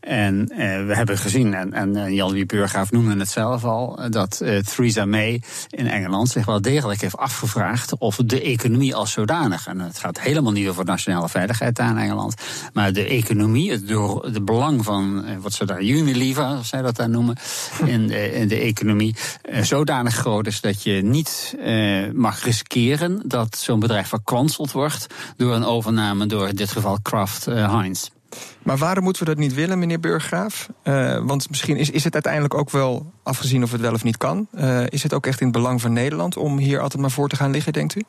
En 0.00 0.46
we 0.86 0.94
hebben 0.94 1.18
gezien, 1.18 1.54
en, 1.54 1.72
en 1.72 2.14
Jan 2.14 2.32
Wie 2.32 2.46
Burgraaf 2.46 2.90
noemde 2.90 3.18
het 3.18 3.28
zelf 3.28 3.64
al, 3.64 4.00
dat 4.10 4.36
Theresa 4.64 5.04
May 5.04 5.42
in 5.70 5.86
Engeland 5.86 6.28
zich 6.28 6.44
wel 6.44 6.60
degelijk 6.60 7.00
heeft 7.00 7.16
afgevraagd 7.16 7.98
of 7.98 8.16
de 8.16 8.42
economie 8.42 8.94
als 8.94 9.12
zodanig, 9.12 9.66
en 9.66 9.80
het 9.80 9.98
gaat 9.98 10.20
helemaal 10.20 10.52
niet 10.52 10.68
over 10.68 10.84
nationale 10.84 11.28
veiligheid 11.28 11.78
aan 11.78 11.96
Engeland, 11.96 12.34
maar 12.72 12.92
de 12.92 13.04
economie, 13.04 13.70
het 13.70 13.88
de, 13.88 14.28
de 14.32 14.42
belang 14.42 14.84
van 14.84 15.24
wat 15.40 15.52
ze 15.52 15.64
daar 15.64 15.82
Unilever, 15.82 16.44
als 16.44 16.68
zij 16.68 16.82
dat 16.82 16.96
daar 16.96 17.10
noemen, 17.10 17.36
in 17.84 18.06
de, 18.06 18.32
in 18.32 18.48
de 18.48 18.58
economie, 18.58 19.16
zodanig 19.62 20.14
groot 20.14 20.46
is 20.46 20.60
dat 20.60 20.77
je 20.82 21.02
niet 21.02 21.54
eh, 21.60 22.10
mag 22.12 22.44
riskeren 22.44 23.22
dat 23.24 23.56
zo'n 23.56 23.80
bedrijf 23.80 24.08
verkwanseld 24.08 24.72
wordt 24.72 25.06
door 25.36 25.54
een 25.54 25.64
overname 25.64 26.26
door 26.26 26.48
in 26.48 26.56
dit 26.56 26.70
geval 26.70 26.98
Kraft 27.02 27.46
eh, 27.46 27.74
Heinz. 27.74 28.08
Maar 28.62 28.76
waarom 28.76 29.04
moeten 29.04 29.22
we 29.22 29.28
dat 29.28 29.38
niet 29.38 29.54
willen, 29.54 29.78
meneer 29.78 30.00
Burggraaf? 30.00 30.68
Eh, 30.82 31.18
want 31.24 31.48
misschien 31.48 31.76
is, 31.76 31.90
is 31.90 32.04
het 32.04 32.14
uiteindelijk 32.14 32.54
ook 32.54 32.70
wel, 32.70 33.12
afgezien 33.22 33.62
of 33.62 33.72
het 33.72 33.80
wel 33.80 33.92
of 33.92 34.04
niet 34.04 34.16
kan, 34.16 34.46
eh, 34.52 34.86
is 34.88 35.02
het 35.02 35.14
ook 35.14 35.26
echt 35.26 35.40
in 35.40 35.46
het 35.46 35.56
belang 35.56 35.80
van 35.80 35.92
Nederland 35.92 36.36
om 36.36 36.58
hier 36.58 36.80
altijd 36.80 37.02
maar 37.02 37.10
voor 37.10 37.28
te 37.28 37.36
gaan 37.36 37.50
liggen, 37.50 37.72
denkt 37.72 37.94
u? 37.94 38.02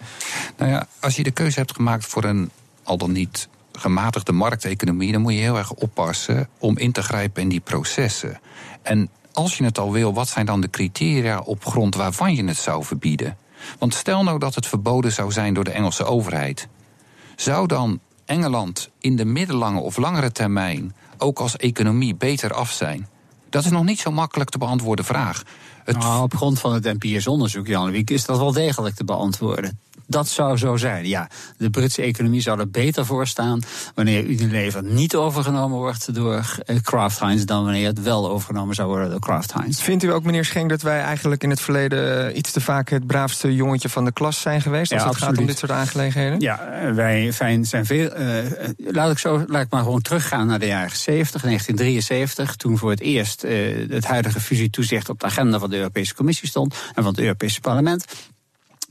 Nou 0.58 0.72
ja, 0.72 0.88
als 1.00 1.16
je 1.16 1.24
de 1.24 1.32
keuze 1.32 1.60
hebt 1.60 1.76
gemaakt 1.76 2.06
voor 2.06 2.24
een 2.24 2.50
al 2.84 2.98
dan 2.98 3.12
niet 3.12 3.48
gematigde 3.72 4.32
markteconomie, 4.32 5.12
dan 5.12 5.22
moet 5.22 5.34
je 5.34 5.40
heel 5.40 5.58
erg 5.58 5.74
oppassen 5.74 6.50
om 6.58 6.78
in 6.78 6.92
te 6.92 7.04
grijpen 7.04 7.42
in 7.42 7.50
die 7.50 7.60
processen. 7.60 8.40
En 8.82 9.10
als 9.40 9.58
je 9.58 9.64
het 9.64 9.78
al 9.80 9.92
wil, 9.92 10.14
wat 10.14 10.28
zijn 10.28 10.46
dan 10.46 10.62
de 10.62 10.70
criteria 10.70 11.40
op 11.40 11.66
grond 11.66 11.96
waarvan 11.96 12.36
je 12.36 12.44
het 12.44 12.58
zou 12.58 12.84
verbieden? 12.84 13.38
Want 13.78 13.94
stel 13.94 14.24
nou 14.24 14.40
dat 14.40 14.56
het 14.56 14.68
verboden 14.68 15.12
zou 15.12 15.32
zijn 15.32 15.54
door 15.54 15.64
de 15.64 15.72
Engelse 15.72 16.04
overheid. 16.04 16.68
Zou 17.36 17.68
dan 17.68 18.00
Engeland 18.26 18.90
in 19.00 19.16
de 19.16 19.26
middellange 19.26 19.80
of 19.80 19.98
langere 19.98 20.32
termijn 20.32 20.96
ook 21.18 21.40
als 21.40 21.58
economie 21.58 22.16
beter 22.16 22.54
af 22.54 22.72
zijn? 22.72 23.08
Dat 23.50 23.66
is 23.66 23.72
nog 23.72 23.84
niet 23.84 24.00
zo 24.00 24.12
makkelijk 24.12 24.50
te 24.50 24.58
beantwoorden 24.58 25.06
vraag. 25.06 25.44
Nou, 25.86 26.24
op 26.24 26.36
grond 26.36 26.60
van 26.60 26.74
het 26.74 26.86
empirisch 26.86 27.28
onderzoek, 27.28 27.68
Jan 27.68 27.92
Wiek, 27.92 28.10
is 28.10 28.26
dat 28.26 28.38
wel 28.38 28.52
degelijk 28.52 28.96
te 28.96 29.04
beantwoorden. 29.04 29.80
Dat 30.10 30.28
zou 30.28 30.58
zo 30.58 30.78
zijn. 30.78 31.08
Ja, 31.08 31.30
de 31.58 31.70
Britse 31.70 32.02
economie 32.02 32.42
zou 32.42 32.60
er 32.60 32.70
beter 32.70 33.06
voor 33.06 33.28
staan 33.28 33.62
wanneer 33.96 34.26
Unilever 34.26 34.84
niet 34.84 35.16
overgenomen 35.16 35.78
wordt 35.78 36.16
door 36.16 36.56
uh, 36.66 36.76
Kraft 36.82 37.20
Heinz 37.20 37.44
dan 37.44 37.64
wanneer 37.64 37.88
het 37.88 38.02
wel 38.02 38.30
overgenomen 38.30 38.76
zou 38.76 38.88
worden 38.88 39.10
door 39.10 39.20
Kraft 39.20 39.54
Heinz. 39.54 39.82
Vindt 39.82 40.04
u 40.04 40.14
ook, 40.14 40.24
meneer 40.24 40.46
Schenk, 40.46 40.70
dat 40.70 40.82
wij 40.82 41.02
eigenlijk 41.02 41.44
in 41.44 41.50
het 41.50 41.62
verleden 41.62 42.38
iets 42.38 42.52
te 42.52 42.62
vaak 42.62 42.90
het 42.90 43.08
braafste 43.08 43.56
jongetje 43.56 43.90
van 43.90 44.06
de 44.06 44.12
klas 44.12 44.42
zijn 44.42 44.62
geweest 44.62 44.94
als 44.94 45.04
het 45.04 45.16
gaat 45.16 45.38
om 45.38 45.46
dit 45.46 45.58
soort 45.58 45.72
aangelegenheden? 45.72 46.40
Ja, 46.40 46.94
wij 46.94 47.32
zijn 47.62 47.86
veel. 47.86 48.10
laat 48.78 49.12
ik 49.12 49.18
zo, 49.18 49.44
laat 49.48 49.64
ik 49.64 49.72
maar 49.72 49.84
gewoon 49.84 50.02
teruggaan 50.02 50.48
naar 50.48 50.60
de 50.60 50.66
jaren 50.66 50.98
70, 50.98 51.42
1973, 51.42 52.56
toen 52.56 52.78
voor 52.78 52.90
het 52.90 53.00
eerst 53.00 53.42
het 53.90 54.06
huidige 54.06 54.40
fusietoezicht 54.40 55.10
op 55.10 55.20
de 55.20 55.26
agenda 55.26 55.60
van 55.60 55.70
de 55.70 55.78
Europese 55.78 56.16
Commissie 56.16 56.48
stond 56.48 56.76
en 56.96 57.04
van 57.04 57.12
het 57.12 57.20
Europese 57.20 57.62
Parlement. 57.62 58.06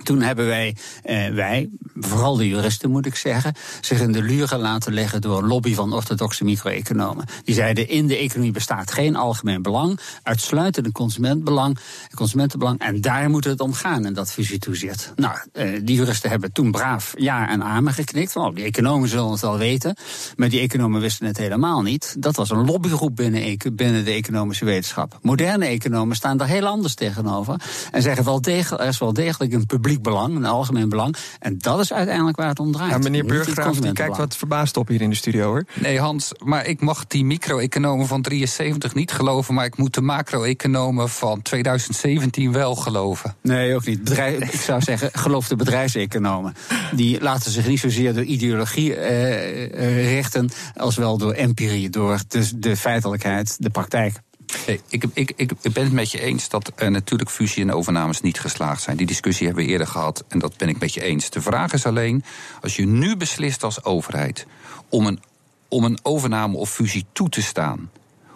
Toen 0.03 0.23
hebben 0.23 0.47
wij, 0.47 0.77
eh, 1.03 1.29
wij, 1.29 1.71
vooral 1.95 2.37
de 2.37 2.49
juristen 2.49 2.91
moet 2.91 3.07
ik 3.07 3.15
zeggen, 3.15 3.55
zich 3.81 4.01
in 4.01 4.13
de 4.13 4.23
luren 4.23 4.59
laten 4.59 4.93
leggen 4.93 5.21
door 5.21 5.39
een 5.39 5.49
lobby 5.49 5.75
van 5.75 5.93
orthodoxe 5.93 6.45
micro-economen. 6.45 7.25
Die 7.45 7.55
zeiden: 7.55 7.89
in 7.89 8.07
de 8.07 8.17
economie 8.17 8.53
bestaat 8.53 8.93
geen 8.93 9.17
algemeen 9.17 9.63
belang, 9.63 10.01
uitsluitend 10.23 10.87
een 10.87 10.93
consumentenbelang, 10.93 11.79
consumentenbelang. 12.15 12.81
En 12.81 13.01
daar 13.01 13.31
moet 13.31 13.45
het 13.45 13.61
om 13.61 13.73
gaan 13.73 14.07
in 14.07 14.15
dat 14.15 14.33
fusietoezicht. 14.33 15.13
Nou, 15.17 15.39
eh, 15.53 15.81
die 15.83 15.97
juristen 15.97 16.31
hebben 16.31 16.53
toen 16.53 16.71
braaf 16.71 17.15
ja 17.17 17.49
en 17.49 17.63
amen 17.63 17.93
geknikt. 17.93 18.33
Van, 18.33 18.47
oh, 18.47 18.55
die 18.55 18.65
economen 18.65 19.09
zullen 19.09 19.31
het 19.31 19.41
wel 19.41 19.59
weten. 19.59 19.97
Maar 20.37 20.49
die 20.49 20.61
economen 20.61 21.01
wisten 21.01 21.27
het 21.27 21.39
helemaal 21.39 21.83
niet. 21.83 22.17
Dat 22.19 22.37
was 22.37 22.51
een 22.51 22.65
lobbygroep 22.65 23.17
binnen, 23.17 23.57
binnen 23.73 24.05
de 24.05 24.11
economische 24.11 24.65
wetenschap. 24.65 25.19
Moderne 25.23 25.67
economen 25.67 26.17
staan 26.17 26.37
daar 26.37 26.49
heel 26.49 26.67
anders 26.67 26.95
tegenover. 26.95 27.61
En 27.91 28.03
zeggen 28.03 28.25
wel 28.25 28.41
degelijk, 28.41 28.83
er 28.83 28.89
is 28.89 28.99
wel 28.99 29.13
degelijk 29.13 29.53
een 29.53 29.67
publiek 29.67 29.88
publiek 29.89 30.03
belang, 30.03 30.37
een 30.37 30.45
algemeen 30.45 30.89
belang. 30.89 31.17
En 31.39 31.59
dat 31.59 31.81
is 31.81 31.93
uiteindelijk 31.93 32.37
waar 32.37 32.49
het 32.49 32.61
om 32.61 32.73
draait. 32.73 32.91
Ja, 32.91 32.99
meneer 32.99 33.25
Burggraaf, 33.25 33.77
die 33.77 33.93
kijkt 33.93 34.17
wat 34.17 34.37
verbaasd 34.37 34.77
op 34.77 34.89
hier 34.89 35.01
in 35.01 35.11
de 35.11 35.17
studio 35.17 35.47
hoor. 35.47 35.65
Nee, 35.75 36.01
Hans, 36.01 36.33
maar 36.45 36.67
ik 36.67 36.81
mag 36.81 37.07
die 37.07 37.25
micro-economen 37.25 38.07
van 38.07 38.23
73 38.23 38.95
niet 38.95 39.13
geloven, 39.13 39.55
maar 39.55 39.65
ik 39.65 39.77
moet 39.77 39.95
de 39.95 40.01
macro-economen 40.01 41.09
van 41.09 41.43
2017 41.43 42.53
wel 42.53 42.75
geloven. 42.75 43.37
Nee, 43.43 43.75
ook 43.75 43.87
niet. 43.87 44.05
Bedrijf, 44.05 44.53
ik 44.53 44.61
zou 44.61 44.83
zeggen, 44.83 45.11
geloof 45.13 45.49
de 45.49 45.57
bedrijfseconomen. 45.57 46.55
Die 46.93 47.21
laten 47.21 47.51
zich 47.51 47.67
niet 47.67 47.81
zozeer 47.81 48.15
door 48.15 48.25
ideologie 48.25 48.95
eh, 48.95 49.65
eh 49.65 50.11
richten, 50.11 50.51
als 50.77 50.97
wel 50.97 51.19
door 51.19 51.33
empirie, 51.33 51.91
door 51.91 52.21
de, 52.29 52.59
de 52.59 52.77
feitelijkheid, 52.77 53.57
de 53.59 53.71
praktijk. 53.71 54.21
Ik, 54.67 54.83
ik, 54.89 55.05
ik, 55.13 55.33
ik, 55.37 55.73
ben 55.73 55.85
het 55.85 55.93
met 55.93 56.11
je 56.11 56.21
eens 56.21 56.49
dat 56.49 56.73
natuurlijk 56.77 57.31
fusie 57.31 57.63
en 57.63 57.73
overnames 57.73 58.21
niet 58.21 58.41
geslaagd 58.41 58.83
zijn. 58.83 58.97
Die 58.97 59.07
discussie 59.07 59.47
hebben 59.47 59.65
we 59.65 59.71
eerder 59.71 59.87
gehad 59.87 60.25
en 60.29 60.39
dat 60.39 60.57
ben 60.57 60.69
ik 60.69 60.79
met 60.79 60.95
je 60.95 61.03
eens. 61.03 61.31
De 61.31 61.41
vraag 61.41 61.73
is 61.73 61.87
alleen, 61.87 62.25
als 62.61 62.77
je 62.77 62.87
nu 62.87 63.17
beslist 63.17 63.65
als 63.65 63.85
overheid 63.85 64.47
om 64.89 65.07
een, 65.07 65.21
om 65.69 65.85
een 65.85 65.99
overname 66.03 66.57
of 66.57 66.71
fusie 66.71 67.07
toe 67.13 67.29
te 67.29 67.43
staan, 67.43 67.91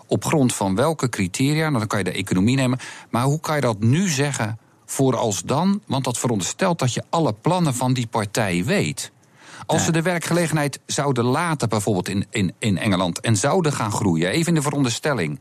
op 0.07 0.25
grond 0.25 0.55
van 0.55 0.75
welke 0.75 1.09
criteria, 1.09 1.67
nou, 1.67 1.79
dan 1.79 1.87
kan 1.87 1.99
je 1.99 2.05
de 2.05 2.13
economie 2.13 2.57
nemen, 2.57 2.79
maar 3.11 3.25
hoe 3.25 3.41
kan 3.41 3.55
je 3.55 3.61
dat 3.61 3.81
nu 3.81 4.09
zeggen 4.09 4.59
voor 4.87 5.17
als 5.17 5.43
dan? 5.43 5.83
Want 5.87 6.05
dat 6.05 6.19
veronderstelt 6.19 6.79
dat 6.79 6.95
je 6.95 7.05
alle 7.11 7.33
plannen 7.33 7.75
van 7.75 7.93
die 7.93 8.07
partij 8.07 8.65
weet. 8.65 9.13
Als 9.67 9.85
ze 9.85 9.93
de 9.93 10.03
werkgelegenheid 10.03 10.81
zouden 10.87 11.25
laten, 11.25 11.69
bijvoorbeeld 11.69 12.09
in, 12.09 12.27
in, 12.31 12.55
in 12.59 12.79
Engeland, 12.79 13.21
en 13.21 13.37
zouden 13.37 13.73
gaan 13.73 13.93
groeien, 13.93 14.31
even 14.31 14.49
in 14.49 14.55
de 14.55 14.63
veronderstelling 14.63 15.41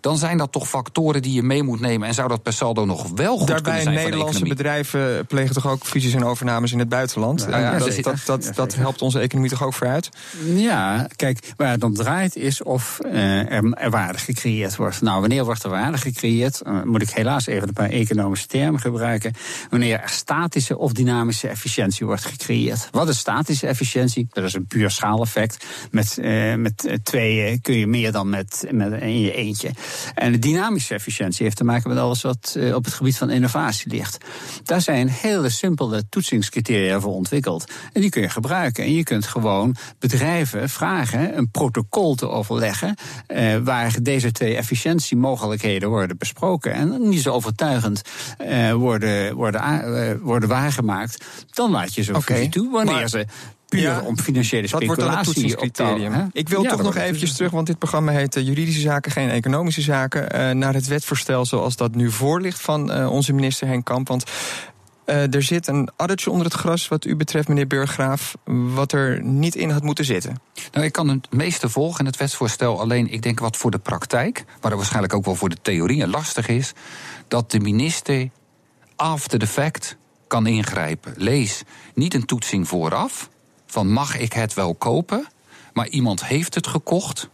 dan 0.00 0.18
zijn 0.18 0.38
dat 0.38 0.52
toch 0.52 0.68
factoren 0.68 1.22
die 1.22 1.32
je 1.32 1.42
mee 1.42 1.62
moet 1.62 1.80
nemen. 1.80 2.08
En 2.08 2.14
zou 2.14 2.28
dat 2.28 2.42
per 2.42 2.52
saldo 2.52 2.84
nog 2.84 3.08
wel 3.14 3.38
goed 3.38 3.46
Daarbij 3.46 3.72
kunnen 3.72 3.92
zijn 3.92 4.04
Nederlandse 4.04 4.44
bedrijven 4.44 5.26
plegen 5.26 5.54
toch 5.54 5.66
ook 5.66 5.84
fusies 5.84 6.14
en 6.14 6.24
overnames 6.24 6.72
in 6.72 6.78
het 6.78 6.88
buitenland. 6.88 7.46
Ja, 7.50 7.58
ja, 7.58 7.78
dat, 7.78 8.02
dat, 8.02 8.20
dat, 8.24 8.50
dat, 8.54 8.74
helpt 8.74 9.02
onze 9.02 9.18
economie 9.18 9.50
toch 9.50 9.62
ook 9.62 9.74
vooruit? 9.74 10.08
Ja, 10.44 11.06
kijk, 11.16 11.52
waar 11.56 11.70
het 11.70 11.84
om 11.84 11.94
draait 11.94 12.36
is 12.36 12.62
of 12.62 12.98
uh, 13.04 13.52
er, 13.52 13.90
waarde 13.90 14.18
gecreëerd 14.18 14.76
wordt. 14.76 15.02
Nou, 15.02 15.20
wanneer 15.20 15.44
wordt 15.44 15.62
er 15.62 15.70
waarde 15.70 15.98
gecreëerd? 15.98 16.62
Uh, 16.66 16.82
moet 16.82 17.02
ik 17.02 17.10
helaas 17.10 17.46
even 17.46 17.68
een 17.68 17.74
paar 17.74 17.90
economische 17.90 18.46
termen 18.46 18.80
gebruiken. 18.80 19.32
Wanneer 19.70 20.00
er 20.00 20.08
statische 20.08 20.78
of 20.78 20.92
dynamische 20.92 21.48
efficiëntie 21.48 22.06
wordt 22.06 22.24
gecreëerd. 22.24 22.88
Wat 22.90 23.08
is 23.08 23.18
statische 23.18 23.66
efficiëntie? 23.66 24.26
Dat 24.30 24.44
is 24.44 24.54
een 24.54 24.66
puur 24.66 24.90
schaaleffect. 24.90 25.64
Met, 25.90 26.18
uh, 26.20 26.54
met 26.54 26.98
twee 27.02 27.58
kun 27.60 27.78
je 27.78 27.86
meer 27.86 28.12
dan 28.12 28.28
met, 28.28 28.66
met 28.70 28.92
in 29.00 29.20
je 29.20 29.34
eentje. 29.34 29.70
En 30.14 30.32
de 30.32 30.38
dynamische 30.38 30.94
efficiëntie 30.94 31.44
heeft 31.44 31.56
te 31.56 31.64
maken 31.64 31.88
met 31.88 31.98
alles 31.98 32.22
wat 32.22 32.54
eh, 32.58 32.74
op 32.74 32.84
het 32.84 32.94
gebied 32.94 33.16
van 33.16 33.30
innovatie 33.30 33.90
ligt. 33.90 34.18
Daar 34.62 34.80
zijn 34.80 35.08
hele 35.08 35.48
simpele 35.48 36.08
toetsingscriteria 36.08 37.00
voor 37.00 37.14
ontwikkeld. 37.14 37.72
En 37.92 38.00
die 38.00 38.10
kun 38.10 38.22
je 38.22 38.28
gebruiken. 38.28 38.84
En 38.84 38.94
je 38.94 39.02
kunt 39.02 39.26
gewoon 39.26 39.76
bedrijven 39.98 40.68
vragen 40.68 41.38
een 41.38 41.50
protocol 41.50 42.14
te 42.14 42.28
overleggen. 42.28 42.94
Eh, 43.26 43.56
waar 43.56 44.02
deze 44.02 44.32
twee 44.32 44.56
efficiëntiemogelijkheden 44.56 45.88
worden 45.88 46.18
besproken. 46.18 46.72
En 46.72 47.08
niet 47.08 47.22
zo 47.22 47.32
overtuigend 47.32 48.02
eh, 48.38 48.72
worden, 48.72 49.34
worden, 49.34 50.20
worden 50.22 50.48
waargemaakt. 50.48 51.24
Dan 51.50 51.70
laat 51.70 51.94
je 51.94 52.02
ze 52.02 52.16
okay, 52.16 52.48
toe 52.48 52.70
wanneer 52.70 53.08
ze 53.08 53.26
puur 53.68 54.02
om 54.04 54.18
financiële 54.18 54.66
speculatie. 54.66 54.96
Wat 54.96 54.96
wordt 54.96 55.24
Ik 56.32 56.48
wil 56.48 56.62
toch 56.62 56.82
nog 56.82 56.96
eventjes 56.96 57.34
terug, 57.34 57.50
want 57.50 57.66
dit 57.66 57.78
programma 57.78 58.12
heet 58.12 58.36
uh, 58.36 58.46
Juridische 58.46 58.80
Zaken, 58.80 59.12
geen 59.12 59.30
Economische 59.30 59.82
Zaken. 59.82 60.22
Uh, 60.22 60.50
naar 60.50 60.74
het 60.74 60.86
wetvoorstel 60.86 61.46
zoals 61.46 61.76
dat 61.76 61.94
nu 61.94 62.10
voor 62.10 62.40
ligt 62.40 62.60
van 62.60 62.98
uh, 62.98 63.10
onze 63.10 63.32
minister 63.32 63.66
Henk 63.66 63.84
Kamp. 63.84 64.08
Want 64.08 64.24
er 65.08 65.42
zit 65.42 65.66
een 65.66 65.88
addertje 65.96 66.30
onder 66.30 66.46
het 66.46 66.54
gras, 66.54 66.88
wat 66.88 67.04
u 67.04 67.16
betreft, 67.16 67.48
meneer 67.48 67.66
Burggraaf, 67.66 68.34
wat 68.44 68.92
er 68.92 69.22
niet 69.22 69.54
in 69.54 69.70
had 69.70 69.82
moeten 69.82 70.04
zitten. 70.04 70.40
Nou, 70.72 70.86
ik 70.86 70.92
kan 70.92 71.08
het 71.08 71.32
meeste 71.32 71.68
volgen 71.68 72.00
in 72.00 72.06
het 72.06 72.16
wetsvoorstel. 72.16 72.80
Alleen, 72.80 73.12
ik 73.12 73.22
denk 73.22 73.40
wat 73.40 73.56
voor 73.56 73.70
de 73.70 73.78
praktijk, 73.78 74.44
waar 74.46 74.70
het 74.70 74.74
waarschijnlijk 74.74 75.14
ook 75.14 75.24
wel 75.24 75.34
voor 75.34 75.48
de 75.48 75.58
theorieën 75.62 76.10
lastig 76.10 76.48
is, 76.48 76.72
dat 77.28 77.50
de 77.50 77.60
minister 77.60 78.28
after 78.96 79.38
the 79.38 79.46
fact 79.46 79.96
kan 80.26 80.46
ingrijpen. 80.46 81.12
Lees 81.16 81.62
niet 81.94 82.14
een 82.14 82.26
toetsing 82.26 82.68
vooraf 82.68 83.28
van 83.70 83.92
mag 83.92 84.16
ik 84.16 84.32
het 84.32 84.54
wel 84.54 84.74
kopen, 84.74 85.26
maar 85.72 85.88
iemand 85.88 86.24
heeft 86.24 86.54
het 86.54 86.66
gekocht. 86.66 87.28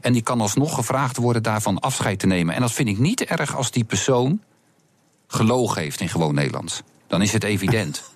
En 0.00 0.12
die 0.12 0.22
kan 0.22 0.40
alsnog 0.40 0.74
gevraagd 0.74 1.16
worden 1.16 1.42
daarvan 1.42 1.80
afscheid 1.80 2.18
te 2.18 2.26
nemen. 2.26 2.54
En 2.54 2.60
dat 2.60 2.72
vind 2.72 2.88
ik 2.88 2.98
niet 2.98 3.20
erg 3.20 3.56
als 3.56 3.70
die 3.70 3.84
persoon 3.84 4.40
gelogen 5.26 5.82
heeft 5.82 6.00
in 6.00 6.08
gewoon 6.08 6.34
Nederlands. 6.34 6.82
Dan 7.06 7.22
is 7.22 7.32
het 7.32 7.44
evident. 7.44 8.02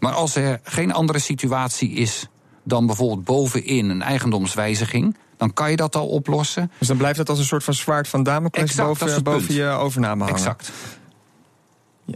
Maar 0.00 0.12
als 0.12 0.34
er 0.34 0.60
geen 0.62 0.92
andere 0.92 1.18
situatie 1.18 1.90
is 1.90 2.26
dan 2.62 2.86
bijvoorbeeld 2.86 3.24
bovenin 3.24 3.88
een 3.88 4.02
eigendomswijziging, 4.02 5.16
dan 5.36 5.52
kan 5.52 5.70
je 5.70 5.76
dat 5.76 5.96
al 5.96 6.08
oplossen. 6.08 6.70
Dus 6.78 6.88
dan 6.88 6.96
blijft 6.96 7.16
dat 7.16 7.28
als 7.28 7.38
een 7.38 7.44
soort 7.44 7.64
van 7.64 7.74
zwaard 7.74 8.08
van 8.08 8.22
Damocles 8.22 8.74
boven, 8.74 9.22
boven 9.22 9.54
je 9.54 9.66
overname 9.66 10.24
hangen. 10.24 10.38
Exact. 10.38 10.72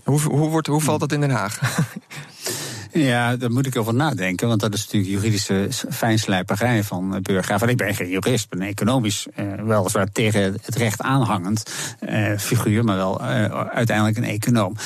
hoe, 0.04 0.20
hoe, 0.20 0.48
wordt, 0.48 0.66
hoe 0.66 0.80
valt 0.80 1.00
dat 1.00 1.12
in 1.12 1.20
Den 1.20 1.30
Haag? 1.30 1.60
Ja, 2.96 3.36
daar 3.36 3.50
moet 3.50 3.66
ik 3.66 3.76
over 3.76 3.94
nadenken. 3.94 4.48
Want 4.48 4.60
dat 4.60 4.74
is 4.74 4.84
natuurlijk 4.84 5.12
juridische 5.12 5.68
fijnslijperij 5.90 6.84
van 6.84 7.18
Burggraaf. 7.22 7.62
En 7.62 7.68
ik 7.68 7.76
ben 7.76 7.94
geen 7.94 8.08
jurist, 8.08 8.48
ben 8.48 8.60
economisch 8.60 9.26
uh, 9.36 9.52
weliswaar 9.54 10.12
tegen 10.12 10.56
het 10.62 10.76
recht 10.76 11.00
aanhangend 11.00 11.70
uh, 12.00 12.38
figuur, 12.38 12.84
maar 12.84 12.96
wel 12.96 13.20
uiteindelijk 13.20 14.16
een 14.16 14.24
econoom. 14.24 14.76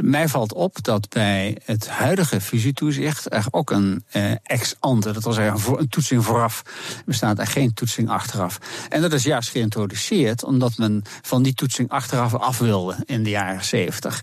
mij 0.00 0.28
valt 0.28 0.52
op 0.52 0.82
dat 0.82 1.08
bij 1.08 1.56
het 1.64 1.88
huidige 1.88 2.40
fusietoezicht 2.40 3.32
er 3.32 3.44
ook 3.50 3.70
een 3.70 4.04
ex 4.42 4.76
ante, 4.78 5.12
dat 5.12 5.24
wil 5.24 5.32
zeggen 5.32 5.78
een 5.78 5.88
toetsing 5.88 6.24
vooraf, 6.24 6.62
bestaat 7.04 7.38
er 7.38 7.46
geen 7.46 7.74
toetsing 7.74 8.08
achteraf. 8.08 8.58
En 8.88 9.00
dat 9.00 9.12
is 9.12 9.22
juist 9.22 9.50
geïntroduceerd 9.50 10.44
omdat 10.44 10.78
men 10.78 11.02
van 11.22 11.42
die 11.42 11.54
toetsing 11.54 11.90
achteraf 11.90 12.34
af 12.34 12.58
wilde 12.58 12.96
in 13.04 13.22
de 13.22 13.30
jaren 13.30 13.64
zeventig. 13.64 14.20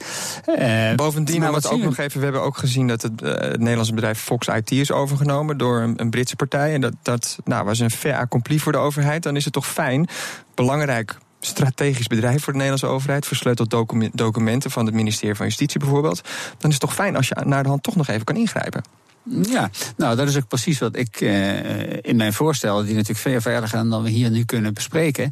Bovendien, 0.95 1.39
nou, 1.39 1.57
we 1.61 1.69
ook 1.69 1.81
nog 1.81 1.97
even, 1.97 2.17
we 2.17 2.23
hebben 2.23 2.41
ook 2.41 2.57
gezien 2.57 2.87
dat 2.87 3.01
het 3.01 3.21
eh, 3.21 3.34
het 3.39 3.59
Nederlandse 3.59 3.93
bedrijf 3.93 4.19
Fox 4.19 4.47
IT 4.47 4.71
is 4.71 4.91
overgenomen 4.91 5.57
door 5.57 5.93
een, 5.95 6.09
Britse 6.09 6.35
partij. 6.35 6.73
En 6.73 6.81
dat, 6.81 6.93
dat 7.01 7.37
nou, 7.43 7.65
was 7.65 7.79
een 7.79 7.91
fait 7.91 8.13
accompli 8.13 8.59
voor 8.59 8.71
de 8.71 8.77
overheid. 8.77 9.23
Dan 9.23 9.35
is 9.35 9.43
het 9.43 9.53
toch 9.53 9.67
fijn, 9.67 10.07
belangrijk 10.55 11.17
strategisch 11.39 12.07
bedrijf 12.07 12.43
voor 12.43 12.53
de 12.53 12.59
Nederlandse 12.59 12.95
overheid, 12.95 13.25
versleuteld 13.25 13.69
documenten 14.11 14.71
van 14.71 14.85
het 14.85 14.95
ministerie 14.95 15.35
van 15.35 15.45
Justitie 15.45 15.79
bijvoorbeeld. 15.79 16.21
Dan 16.57 16.69
is 16.69 16.75
het 16.75 16.79
toch 16.79 16.93
fijn 16.93 17.15
als 17.15 17.27
je 17.27 17.41
naar 17.45 17.63
de 17.63 17.69
hand 17.69 17.83
toch 17.83 17.95
nog 17.95 18.07
even 18.07 18.23
kan 18.23 18.35
ingrijpen. 18.35 18.83
Ja, 19.29 19.69
nou 19.97 20.15
dat 20.15 20.27
is 20.27 20.37
ook 20.37 20.47
precies 20.47 20.79
wat 20.79 20.95
ik 20.95 21.21
uh, 21.21 21.93
in 22.01 22.15
mijn 22.15 22.33
voorstellen, 22.33 22.85
die 22.85 22.93
natuurlijk 22.93 23.19
veel 23.19 23.41
verder 23.41 23.69
gaan 23.69 23.89
dan 23.89 24.03
we 24.03 24.09
hier 24.09 24.29
nu 24.29 24.43
kunnen 24.45 24.73
bespreken, 24.73 25.31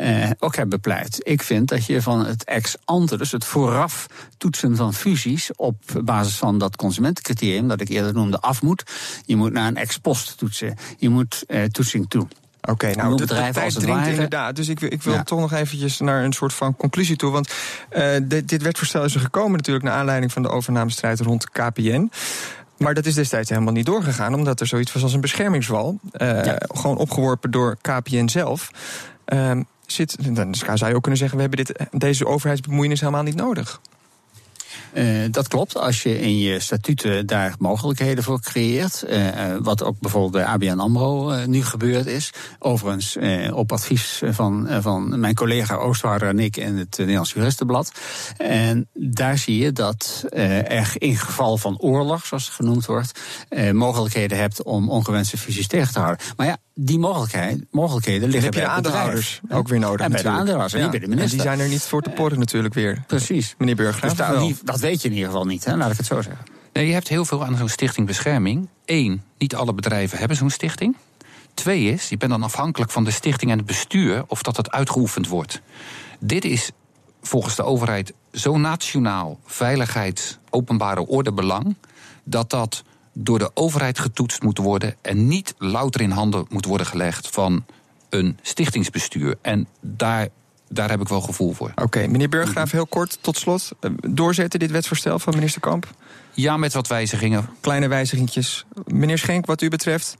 uh, 0.00 0.30
ook 0.38 0.56
heb 0.56 0.70
bepleit. 0.70 1.20
Ik 1.22 1.42
vind 1.42 1.68
dat 1.68 1.86
je 1.86 2.02
van 2.02 2.26
het 2.26 2.44
ex 2.44 2.76
ante, 2.84 3.16
dus 3.16 3.32
het 3.32 3.44
vooraf 3.44 4.06
toetsen 4.38 4.76
van 4.76 4.94
fusies 4.94 5.50
op 5.56 5.76
basis 6.04 6.36
van 6.36 6.58
dat 6.58 6.76
consumentencriterium 6.76 7.68
dat 7.68 7.80
ik 7.80 7.88
eerder 7.88 8.12
noemde, 8.14 8.40
af 8.40 8.62
moet. 8.62 8.82
Je 9.26 9.36
moet 9.36 9.52
naar 9.52 9.68
een 9.68 9.76
ex 9.76 9.98
post 9.98 10.38
toetsen. 10.38 10.76
Je 10.98 11.08
moet 11.08 11.44
uh, 11.48 11.64
toetsing 11.64 12.08
toe. 12.08 12.26
Oké, 12.60 12.90
nou, 12.94 13.16
de, 13.16 13.26
de 13.26 13.50
tijd 13.52 13.80
dringt 13.80 14.06
inderdaad. 14.06 14.56
Dus 14.56 14.68
ik, 14.68 14.80
wil- 14.80 14.92
ik 14.92 15.02
wil 15.02 15.14
Ja. 15.14 15.22
toch 15.22 15.38
nog 15.40 15.52
eventjes 15.52 15.98
naar 15.98 16.24
een 16.24 16.32
soort 16.32 16.52
van 16.52 16.76
conclusie 16.76 17.16
toe. 17.16 17.30
Want 17.30 17.52
eh, 17.88 18.16
dit, 18.22 18.48
dit 18.48 18.62
wetvoorstel 18.62 19.04
is 19.04 19.14
er 19.14 19.20
gekomen 19.20 19.56
natuurlijk... 19.56 19.84
naar 19.84 19.94
aanleiding 19.94 20.32
van 20.32 20.42
de 20.42 20.48
overnamestrijd 20.48 21.20
rond 21.20 21.50
KPN. 21.50 22.10
Maar 22.78 22.94
dat 22.94 23.06
is 23.06 23.14
destijds 23.14 23.50
helemaal 23.50 23.72
niet 23.72 23.86
doorgegaan... 23.86 24.34
omdat 24.34 24.60
er 24.60 24.66
zoiets 24.66 24.92
was 24.92 25.02
als 25.02 25.12
een 25.12 25.20
beschermingswal. 25.20 25.98
eh, 26.12 26.44
Ja. 26.44 26.58
Gewoon 26.74 26.96
opgeworpen 26.96 27.50
door 27.50 27.76
KPN 27.80 28.28
zelf. 28.28 28.70
Ehm, 29.24 29.62
zit, 29.86 30.34
dan 30.36 30.54
zou 30.54 30.90
je 30.90 30.96
ook 30.96 31.02
kunnen 31.02 31.20
zeggen... 31.20 31.36
we 31.36 31.42
hebben 31.44 31.64
dit, 31.64 31.86
deze 31.90 32.26
overheidsbemoeienis 32.26 33.00
helemaal 33.00 33.22
niet 33.22 33.36
nodig. 33.36 33.80
Eh, 34.94 35.06
dat 35.30 35.48
klopt, 35.48 35.76
als 35.76 36.02
je 36.02 36.20
in 36.20 36.38
je 36.38 36.60
statuten 36.60 37.26
daar 37.26 37.54
mogelijkheden 37.58 38.24
voor 38.24 38.40
creëert. 38.40 39.02
eh, 39.02 39.28
eh, 39.28 39.58
wat 39.62 39.82
ook 39.82 40.00
bijvoorbeeld 40.00 40.32
bij 40.32 40.44
ABN 40.44 40.78
AMRO 40.78 41.44
nu 41.46 41.62
gebeurd 41.64 42.06
is. 42.06 42.30
Overigens 42.58 43.16
op 43.52 43.72
advies 43.72 44.22
van, 44.24 44.68
van 44.80 45.20
mijn 45.20 45.34
collega 45.34 45.74
Oostwaarder 45.74 46.28
en 46.28 46.38
ik 46.38 46.56
in 46.56 46.76
het 46.76 46.98
Nederlands 46.98 47.32
Juristenblad. 47.32 47.92
En 48.36 48.88
daar 48.92 49.38
zie 49.38 49.58
je 49.58 49.72
dat 49.72 50.24
er 50.30 50.92
in 50.98 51.16
geval 51.16 51.56
van 51.56 51.78
oorlog, 51.78 52.26
zoals 52.26 52.44
het 52.44 52.54
genoemd 52.54 52.86
wordt... 52.86 53.20
mogelijkheden 53.72 54.38
hebt 54.38 54.62
om 54.62 54.88
ongewenste 54.90 55.38
fusies 55.38 55.66
tegen 55.66 55.92
te 55.92 55.98
houden. 55.98 56.26
Maar 56.36 56.46
ja, 56.46 56.56
die 56.74 56.98
mogelijkheid, 56.98 57.64
mogelijkheden 57.70 58.28
liggen 58.28 58.44
heb 58.44 58.54
je 58.54 58.60
de 58.60 58.66
bij 58.66 58.74
bedrijf. 58.76 58.96
aandeelhouders 58.96 59.40
ook 59.48 59.68
weer 59.68 59.78
nodig 59.78 60.06
En 60.06 60.12
bij 60.12 60.22
de 60.22 60.28
aandeelhouders, 60.28 60.72
en 60.72 60.80
niet 60.80 60.90
bij 60.90 60.98
de 60.98 61.04
En 61.04 61.10
minister. 61.10 61.38
die 61.38 61.48
zijn 61.48 61.60
er 61.60 61.68
niet 61.68 61.82
voor 61.82 62.02
te 62.02 62.10
porren 62.10 62.38
natuurlijk 62.38 62.74
weer. 62.74 63.02
Precies. 63.06 63.54
Meneer 63.58 63.76
Dus 64.00 64.14
die- 64.38 64.56
dat 64.64 64.80
weet 64.84 65.02
je 65.02 65.08
in 65.08 65.14
ieder 65.14 65.30
geval 65.30 65.46
niet, 65.46 65.64
hè? 65.64 65.76
laat 65.76 65.90
ik 65.90 65.96
het 65.96 66.06
zo 66.06 66.22
zeggen. 66.22 66.46
Nee, 66.72 66.86
je 66.86 66.92
hebt 66.92 67.08
heel 67.08 67.24
veel 67.24 67.44
aan 67.44 67.56
zo'n 67.56 67.68
stichting 67.68 68.06
bescherming. 68.06 68.68
Eén, 68.84 69.22
niet 69.38 69.54
alle 69.54 69.74
bedrijven 69.74 70.18
hebben 70.18 70.36
zo'n 70.36 70.50
stichting. 70.50 70.96
Twee 71.54 71.84
is, 71.84 72.08
je 72.08 72.16
bent 72.16 72.30
dan 72.30 72.42
afhankelijk 72.42 72.90
van 72.90 73.04
de 73.04 73.10
stichting 73.10 73.50
en 73.50 73.56
het 73.56 73.66
bestuur 73.66 74.24
of 74.26 74.42
dat 74.42 74.56
het 74.56 74.70
uitgeoefend 74.70 75.28
wordt. 75.28 75.60
Dit 76.18 76.44
is 76.44 76.70
volgens 77.22 77.56
de 77.56 77.62
overheid 77.62 78.12
zo 78.32 78.56
nationaal 78.56 79.38
veiligheids, 79.44 80.38
openbare 80.50 81.06
ordebelang 81.06 81.76
dat 82.24 82.50
dat 82.50 82.84
door 83.12 83.38
de 83.38 83.50
overheid 83.54 83.98
getoetst 83.98 84.42
moet 84.42 84.58
worden 84.58 84.94
en 85.02 85.28
niet 85.28 85.54
louter 85.58 86.00
in 86.00 86.10
handen 86.10 86.46
moet 86.48 86.64
worden 86.64 86.86
gelegd 86.86 87.28
van 87.28 87.64
een 88.08 88.38
stichtingsbestuur. 88.42 89.36
En 89.42 89.68
daar, 89.80 90.28
daar 90.74 90.90
heb 90.90 91.00
ik 91.00 91.08
wel 91.08 91.20
gevoel 91.20 91.52
voor. 91.52 91.72
Oké, 91.74 92.06
meneer 92.06 92.28
Burggraaf, 92.28 92.70
heel 92.70 92.86
kort 92.86 93.18
tot 93.20 93.38
slot. 93.38 93.70
Eh, 93.80 93.90
Doorzetten 94.08 94.58
dit 94.58 94.70
wetsvoorstel 94.70 95.18
van 95.18 95.34
minister 95.34 95.60
Kamp? 95.60 95.86
Ja, 96.32 96.56
met 96.56 96.72
wat 96.72 96.86
wijzigingen. 96.88 97.48
Kleine 97.60 97.88
wijzigingjes. 97.88 98.64
Meneer 98.86 99.18
Schenk, 99.18 99.46
wat 99.46 99.62
u 99.62 99.68
betreft? 99.68 100.16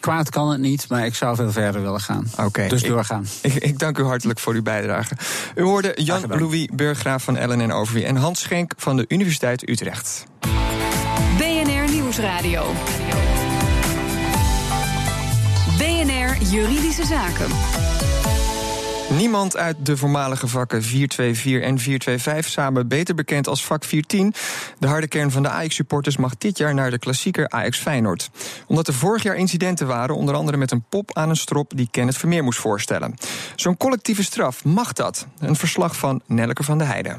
Kwaad 0.00 0.30
kan 0.30 0.50
het 0.50 0.60
niet, 0.60 0.88
maar 0.88 1.06
ik 1.06 1.14
zou 1.14 1.36
veel 1.36 1.52
verder 1.52 1.82
willen 1.82 2.00
gaan. 2.00 2.26
Oké. 2.36 2.66
Dus 2.68 2.82
doorgaan. 2.82 3.26
Ik, 3.42 3.54
ik 3.54 3.78
dank 3.78 3.98
u 3.98 4.02
hartelijk 4.02 4.38
voor 4.38 4.54
uw 4.54 4.62
bijdrage. 4.62 5.14
U 5.54 5.62
hoorde. 5.62 5.92
Jan-Louis 5.94 6.68
Burggraaf 6.72 7.22
van 7.24 7.52
LNN 7.52 7.72
Overvie 7.72 8.04
en 8.04 8.16
Hans 8.16 8.40
Schenk 8.40 8.72
van 8.76 8.96
de 8.96 9.04
Universiteit 9.08 9.68
Utrecht. 9.68 10.24
BNR 11.38 11.90
Nieuwsradio. 11.92 12.72
BNR 15.78 16.42
Juridische 16.50 17.06
Zaken. 17.06 17.46
Niemand 19.16 19.56
uit 19.56 19.76
de 19.86 19.96
voormalige 19.96 20.48
vakken 20.48 20.82
424 20.82 21.70
en 21.70 21.78
425, 21.78 22.52
samen 22.52 22.88
beter 22.88 23.14
bekend 23.14 23.48
als 23.48 23.64
vak 23.64 23.84
410, 23.84 24.34
de 24.78 24.86
harde 24.86 25.08
kern 25.08 25.30
van 25.30 25.42
de 25.42 25.48
Ajax-supporters, 25.48 26.16
mag 26.16 26.38
dit 26.38 26.58
jaar 26.58 26.74
naar 26.74 26.90
de 26.90 26.98
klassieker 26.98 27.48
Ajax 27.48 27.78
Feyenoord. 27.78 28.30
Omdat 28.66 28.86
er 28.86 28.94
vorig 28.94 29.22
jaar 29.22 29.36
incidenten 29.36 29.86
waren, 29.86 30.16
onder 30.16 30.34
andere 30.34 30.56
met 30.56 30.70
een 30.70 30.84
pop 30.88 31.16
aan 31.16 31.28
een 31.28 31.36
strop 31.36 31.72
die 31.76 31.88
Kenneth 31.90 32.16
Vermeer 32.16 32.44
moest 32.44 32.58
voorstellen. 32.58 33.14
Zo'n 33.56 33.76
collectieve 33.76 34.22
straf, 34.22 34.64
mag 34.64 34.92
dat? 34.92 35.26
Een 35.38 35.56
verslag 35.56 35.96
van 35.96 36.22
Nelleke 36.26 36.62
van 36.62 36.78
de 36.78 36.84
Heijden. 36.84 37.18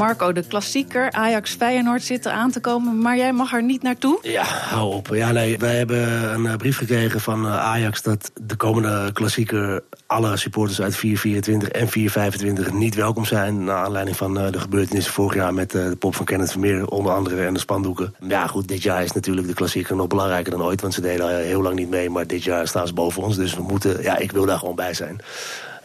Marco, 0.00 0.32
de 0.32 0.46
klassieker 0.46 1.12
Ajax 1.12 1.54
Feyenoord 1.54 2.02
zit 2.02 2.26
er 2.26 2.32
aan 2.32 2.50
te 2.50 2.60
komen, 2.60 2.98
maar 2.98 3.16
jij 3.16 3.32
mag 3.32 3.52
er 3.52 3.62
niet 3.62 3.82
naartoe. 3.82 4.18
Ja, 4.22 4.44
hou 4.44 4.94
op. 4.94 5.08
Ja, 5.12 5.32
nee, 5.32 5.58
wij 5.58 5.76
hebben 5.76 6.32
een 6.34 6.46
eh, 6.46 6.56
brief 6.56 6.76
gekregen 6.76 7.20
van 7.20 7.46
eh, 7.46 7.58
Ajax 7.58 8.02
dat 8.02 8.30
de 8.42 8.56
komende 8.56 9.10
klassieker 9.12 9.82
alle 10.06 10.36
supporters 10.36 10.80
uit 10.80 10.96
424 10.96 11.80
en 11.80 11.88
425 11.88 12.72
niet 12.72 12.94
welkom 12.94 13.24
zijn. 13.24 13.64
Naar 13.64 13.84
aanleiding 13.84 14.16
van 14.16 14.38
eh, 14.38 14.52
de 14.52 14.60
gebeurtenissen 14.60 15.12
vorig 15.12 15.34
jaar 15.34 15.54
met 15.54 15.70
de 15.70 15.96
pop 15.98 16.14
van 16.14 16.24
Kenneth 16.24 16.50
Vermeer, 16.50 16.86
onder 16.86 17.12
andere 17.12 17.46
en 17.46 17.54
de 17.54 17.60
spandoeken. 17.60 18.14
Ja, 18.28 18.46
goed, 18.46 18.68
dit 18.68 18.82
jaar 18.82 19.02
is 19.02 19.12
natuurlijk 19.12 19.46
de 19.46 19.54
klassieker 19.54 19.96
nog 19.96 20.06
belangrijker 20.06 20.50
dan 20.50 20.62
ooit, 20.62 20.80
want 20.80 20.94
ze 20.94 21.00
deden 21.00 21.24
al 21.24 21.30
heel 21.30 21.62
lang 21.62 21.74
niet 21.74 21.90
mee, 21.90 22.10
maar 22.10 22.26
dit 22.26 22.44
jaar 22.44 22.68
staan 22.68 22.86
ze 22.86 22.92
boven 22.94 23.22
ons. 23.22 23.36
Dus 23.36 23.54
we 23.54 23.62
moeten, 23.62 24.02
ja, 24.02 24.16
ik 24.16 24.32
wil 24.32 24.46
daar 24.46 24.58
gewoon 24.58 24.74
bij 24.74 24.94
zijn. 24.94 25.20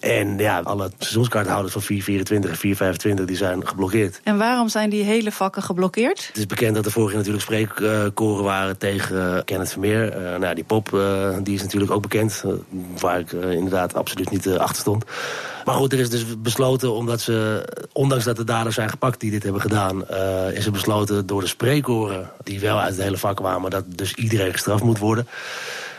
En 0.05 0.37
ja, 0.37 0.59
alle 0.59 0.91
seizoenskaarthouders 0.97 1.73
van 1.73 1.81
424 1.81 2.51
en 2.51 2.57
425 2.57 3.25
die 3.25 3.37
zijn 3.37 3.67
geblokkeerd. 3.67 4.21
En 4.23 4.37
waarom 4.37 4.69
zijn 4.69 4.89
die 4.89 5.03
hele 5.03 5.31
vakken 5.31 5.63
geblokkeerd? 5.63 6.27
Het 6.27 6.37
is 6.37 6.45
bekend 6.45 6.75
dat 6.75 6.85
er 6.85 6.91
vorig 6.91 7.09
jaar 7.09 7.17
natuurlijk 7.17 7.45
spreekkoren 7.45 8.43
waren 8.43 8.77
tegen 8.77 9.35
eh, 9.35 9.43
Kenneth 9.43 9.71
Vermeer. 9.71 10.11
Eh 10.11 10.39
nou, 10.39 10.55
die 10.55 10.63
pop 10.63 10.93
eh, 10.93 11.37
die 11.43 11.55
is 11.55 11.61
natuurlijk 11.61 11.91
ook 11.91 12.01
bekend, 12.01 12.43
waar 12.99 13.19
ik 13.19 13.31
inderdaad 13.31 13.93
absoluut 13.93 14.29
niet 14.29 14.49
achter 14.49 14.81
stond. 14.81 15.05
Maar 15.65 15.75
goed, 15.75 15.93
er 15.93 15.99
is 15.99 16.09
dus 16.09 16.25
besloten, 16.41 16.93
omdat 16.93 17.21
ze, 17.21 17.65
ondanks 17.93 18.23
dat 18.23 18.35
de 18.35 18.43
daders 18.43 18.75
zijn 18.75 18.89
gepakt 18.89 19.19
die 19.19 19.31
dit 19.31 19.43
hebben 19.43 19.61
gedaan, 19.61 20.07
is 20.53 20.65
er 20.65 20.71
besloten 20.71 21.25
door 21.25 21.41
de 21.41 21.47
spreekkoren, 21.47 22.29
die 22.43 22.59
wel 22.59 22.79
uit 22.79 22.95
het 22.95 23.03
hele 23.03 23.17
vak 23.17 23.35
kwamen, 23.35 23.71
dat 23.71 23.83
dus 23.87 24.13
iedereen 24.13 24.51
gestraft 24.51 24.83
moet 24.83 24.99
worden. 24.99 25.27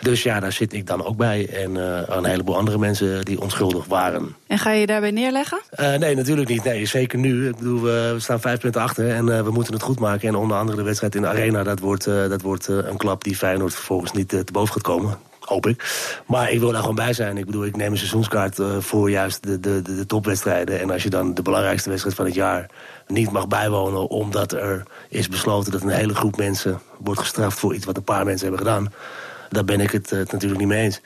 Dus 0.00 0.22
ja, 0.22 0.40
daar 0.40 0.52
zit 0.52 0.72
ik 0.72 0.86
dan 0.86 1.04
ook 1.04 1.16
bij. 1.16 1.48
En 1.48 1.76
eh, 1.76 2.16
een 2.16 2.24
heleboel 2.24 2.56
andere 2.56 2.78
mensen 2.78 3.24
die 3.24 3.40
onschuldig 3.40 3.86
waren. 3.86 4.36
En 4.46 4.58
ga 4.58 4.70
je 4.70 4.80
je 4.80 4.86
daarbij 4.86 5.10
neerleggen? 5.10 5.60
Eh, 5.70 5.94
nee, 5.94 6.16
natuurlijk 6.16 6.48
niet. 6.48 6.64
Nee, 6.64 6.86
zeker 6.86 7.18
nu. 7.18 7.48
Ik 7.48 7.56
bedoel, 7.56 7.82
we, 7.82 8.14
staan 8.18 8.40
vijf 8.40 8.60
punten 8.60 8.80
achter 8.80 9.10
en 9.10 9.36
eh, 9.36 9.42
we 9.42 9.50
moeten 9.50 9.72
het 9.72 9.82
goed 9.82 9.98
maken. 9.98 10.28
En 10.28 10.34
onder 10.34 10.56
andere 10.56 10.76
de 10.76 10.84
wedstrijd 10.84 11.14
in 11.14 11.22
de 11.22 11.28
Arena, 11.28 11.62
dat 11.62 11.78
wordt, 11.78 12.04
dat 12.04 12.42
wordt 12.42 12.66
een 12.66 12.96
klap 12.96 13.24
die 13.24 13.36
Feyenoord 13.36 13.74
vervolgens 13.74 14.12
niet 14.12 14.28
te 14.28 14.44
boven 14.52 14.72
gaat 14.72 14.82
komen. 14.82 15.18
Hoop 15.40 15.66
ik. 15.66 15.84
Maar 16.26 16.50
ik 16.50 16.58
wil 16.58 16.72
daar 16.72 16.80
gewoon 16.80 16.94
bij 16.94 17.12
zijn. 17.12 17.36
Ik 17.36 17.46
bedoel, 17.46 17.64
ik 17.64 17.76
neem 17.76 17.90
een 17.90 17.96
seizoenskaart 17.96 18.58
voor 18.78 19.10
juist 19.10 19.42
de, 19.42 19.60
de, 19.60 19.82
de 19.82 20.06
topwedstrijden. 20.06 20.80
En 20.80 20.90
als 20.90 21.02
je 21.02 21.10
dan 21.10 21.34
de 21.34 21.42
belangrijkste 21.42 21.88
wedstrijd 21.88 22.16
van 22.16 22.24
het 22.24 22.34
jaar 22.34 22.70
niet 23.06 23.30
mag 23.30 23.48
bijwonen... 23.48 24.08
omdat 24.08 24.52
er 24.52 24.82
is 25.08 25.28
besloten 25.28 25.72
dat 25.72 25.82
een 25.82 25.88
hele 25.88 26.14
groep 26.14 26.36
mensen 26.36 26.80
wordt 26.98 27.20
gestraft... 27.20 27.58
voor 27.58 27.74
iets 27.74 27.84
wat 27.84 27.96
een 27.96 28.04
paar 28.04 28.24
mensen 28.24 28.48
hebben 28.48 28.66
gedaan... 28.66 28.92
daar 29.50 29.64
ben 29.64 29.80
ik 29.80 29.90
het 29.90 30.12
eh, 30.12 30.18
natuurlijk 30.18 30.58
niet 30.58 30.68
mee 30.68 30.82
eens. 30.82 31.00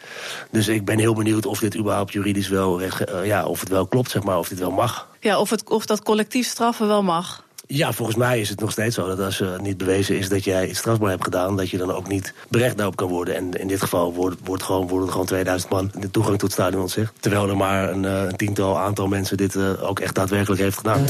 Dus 0.51 0.69
ik 0.69 0.85
ben 0.85 0.99
heel 0.99 1.15
benieuwd 1.15 1.47
of 1.47 1.59
dit 1.59 1.77
überhaupt 1.77 2.13
juridisch 2.13 2.49
wel... 2.49 2.81
eh, 2.81 3.27
ja, 3.27 3.45
of 3.45 3.61
het 3.61 3.69
wel 3.69 3.87
klopt, 3.87 4.11
zeg 4.11 4.23
maar, 4.23 4.39
of 4.39 4.49
dit 4.49 4.59
wel 4.59 4.71
mag. 4.71 5.09
Ja, 5.21 5.39
of, 5.41 5.51
het, 5.51 5.71
of 5.71 5.87
dat 5.87 6.03
collectief 6.03 6.47
straffen 6.47 6.87
wel 6.87 7.03
mag. 7.03 7.45
Ja, 7.67 7.93
volgens 7.93 8.17
mij 8.17 8.41
is 8.41 8.49
het 8.49 8.61
nog 8.61 8.71
steeds 8.71 8.95
zo 8.95 9.07
dat 9.07 9.21
als 9.21 9.43
niet 9.61 9.77
bewezen 9.77 10.19
is 10.19 10.29
dat 10.29 10.45
jij 10.45 10.69
iets 10.69 10.79
strafbaar 10.79 11.11
hebt 11.11 11.25
gedaan, 11.25 11.57
dat 11.57 11.71
je 11.71 11.79
dan 11.79 11.93
ook 11.93 12.09
niet 12.09 12.35
berecht 12.49 12.77
daarop 12.77 12.97
kan 12.97 13.09
worden. 13.09 13.35
En 13.35 13.53
in 13.53 13.69
dit 13.69 13.81
geval 13.81 14.15
wordt, 14.15 14.37
wordt 14.45 14.63
gewoon, 14.63 14.89
worden 14.89 15.07
er 15.07 15.13
gewoon 15.13 15.27
2000 15.27 15.71
man 15.71 15.91
de 15.99 16.11
toegang 16.11 16.39
tot 16.39 16.43
het 16.43 16.53
stadion 16.53 16.83
ontzegd. 16.83 17.13
Terwijl 17.21 17.49
er 17.49 17.57
maar 17.57 17.91
een, 17.91 18.05
eh, 18.05 18.23
een 18.23 18.37
tiental 18.37 18.79
aantal 18.79 19.07
mensen 19.07 19.37
dit 19.37 19.57
ook 19.81 20.01
echt 20.01 20.15
daadwerkelijk 20.15 20.61
heeft 20.61 20.77
gedaan. 20.77 21.05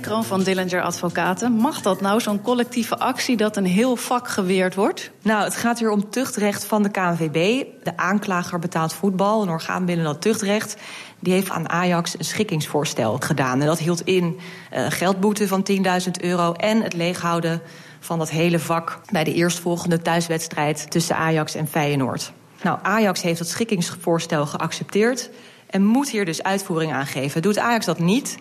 Kroon 0.00 0.24
van 0.24 0.42
Dillinger 0.42 0.82
Advocaten. 0.82 1.52
Mag 1.52 1.82
dat 1.82 2.00
nou, 2.00 2.20
zo'n 2.20 2.42
collectieve 2.42 2.98
actie 2.98 3.36
dat 3.36 3.56
een 3.56 3.64
heel 3.66 3.96
vak 3.96 4.28
geweerd 4.28 4.74
wordt? 4.74 5.10
Nou, 5.22 5.44
het 5.44 5.56
gaat 5.56 5.78
hier 5.78 5.90
om 5.90 6.10
tuchtrecht 6.10 6.64
van 6.64 6.82
de 6.82 6.90
KNVB. 6.90 7.64
De 7.82 7.96
aanklager 7.96 8.58
betaalt 8.58 8.92
voetbal, 8.92 9.42
een 9.42 9.48
orgaan 9.48 9.84
binnen 9.84 10.04
dat 10.04 10.20
tuchtrecht. 10.20 10.76
Die 11.18 11.32
heeft 11.32 11.50
aan 11.50 11.68
Ajax 11.68 12.18
een 12.18 12.24
schikkingsvoorstel 12.24 13.16
gedaan. 13.20 13.60
En 13.60 13.66
dat 13.66 13.78
hield 13.78 14.00
in 14.00 14.38
uh, 14.72 14.86
geldboete 14.88 15.48
van 15.48 15.66
10.000 15.70 16.10
euro 16.20 16.52
en 16.52 16.82
het 16.82 16.94
leeghouden 16.94 17.62
van 18.00 18.18
dat 18.18 18.30
hele 18.30 18.58
vak 18.58 19.00
bij 19.10 19.24
de 19.24 19.34
eerstvolgende 19.34 20.02
thuiswedstrijd 20.02 20.90
tussen 20.90 21.16
Ajax 21.16 21.54
en 21.54 21.68
Feyenoord. 21.68 22.32
Nou, 22.62 22.78
Ajax 22.82 23.22
heeft 23.22 23.38
dat 23.38 23.48
schikkingsvoorstel 23.48 24.46
geaccepteerd 24.46 25.30
en 25.70 25.84
moet 25.84 26.10
hier 26.10 26.24
dus 26.24 26.42
uitvoering 26.42 26.92
aan 26.92 27.06
geven. 27.06 27.42
Doet 27.42 27.58
Ajax 27.58 27.86
dat 27.86 27.98
niet, 27.98 28.36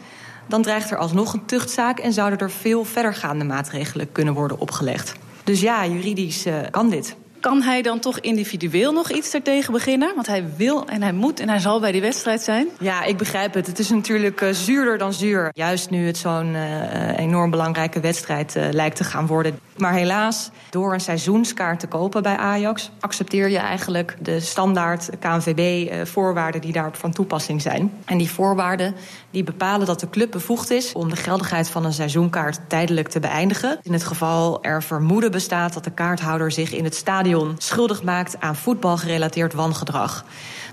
dan 0.50 0.62
dreigt 0.62 0.92
er 0.92 0.98
alsnog 0.98 1.34
een 1.34 1.46
tuchtzaak 1.46 2.00
en 2.00 2.14
zouden 2.14 2.40
er 2.40 2.52
veel 2.52 2.84
verdergaande 2.84 3.46
maatregelen 3.46 4.12
kunnen 4.12 4.34
worden 4.34 4.60
opgelegd. 4.60 5.14
Dus 5.44 5.62
ja, 5.62 5.86
juridisch 5.86 6.46
uh, 6.46 6.56
kan 6.72 6.90
dit. 6.90 7.16
Kan 7.40 7.62
hij 7.62 7.82
dan 7.82 8.00
toch 8.00 8.20
individueel 8.20 8.92
nog 8.92 9.12
iets 9.12 9.34
ertegen 9.34 9.74
beginnen? 9.74 10.16
Want 10.16 10.28
hij 10.28 10.46
wil 10.58 10.88
en 10.88 11.02
hij 11.02 11.14
moet 11.14 11.40
en 11.40 11.50
hij 11.50 11.60
zal 11.60 11.80
bij 11.80 11.92
die 11.92 12.02
wedstrijd 12.02 12.42
zijn. 12.42 12.68
Ja, 12.80 13.04
ik 13.04 13.18
begrijp 13.18 13.54
het. 13.54 13.68
Het 13.68 13.80
is 13.80 13.90
natuurlijk 13.90 14.42
uh, 14.42 14.50
zuurder 14.50 14.98
dan 14.98 15.14
zuur. 15.14 15.50
Juist 15.54 15.90
nu 15.90 16.06
het 16.06 16.18
zo'n 16.18 16.54
uh, 16.54 17.18
enorm 17.18 17.50
belangrijke 17.50 18.00
wedstrijd 18.00 18.56
uh, 18.56 18.68
lijkt 18.72 18.96
te 18.96 19.04
gaan 19.04 19.28
worden. 19.28 19.60
Maar 19.78 19.94
helaas, 19.94 20.50
door 20.70 20.94
een 20.94 21.00
seizoenskaart 21.00 21.80
te 21.80 21.88
kopen 21.88 22.24
bij 22.24 22.38
Ajax... 22.38 22.92
accepteer 23.00 23.50
je 23.50 23.58
eigenlijk 23.58 24.16
de 24.22 24.40
standaard 24.40 25.10
KNVB-voorwaarden 25.20 26.62
die 26.62 26.72
daarop 26.72 26.96
van 26.96 27.12
toepassing 27.12 27.62
zijn. 27.62 27.94
En 28.06 28.18
die 28.18 28.32
voorwaarden 28.32 28.96
die 29.32 29.44
bepalen 29.44 29.88
dat 29.88 30.00
de 30.00 30.10
club 30.10 30.32
bevoegd 30.32 30.70
is... 30.70 30.94
om 30.94 31.10
de 31.10 31.16
geldigheid 31.16 31.70
van 31.70 31.86
een 31.86 31.94
seizoenkaart 31.94 32.60
tijdelijk 32.68 33.08
te 33.08 33.20
beëindigen. 33.20 33.80
In 33.82 33.94
het 33.94 34.04
geval 34.04 34.64
er 34.64 34.84
vermoeden 34.84 35.32
bestaat 35.32 35.74
dat 35.74 35.84
de 35.84 35.92
kaarthouder 35.92 36.52
zich 36.52 36.74
in 36.74 36.84
het 36.84 36.96
stadion... 36.96 37.28
schuldig 37.58 38.04
maakt 38.04 38.40
aan 38.40 38.56
voetbalgerelateerd 38.56 39.54
wangedrag. 39.54 40.26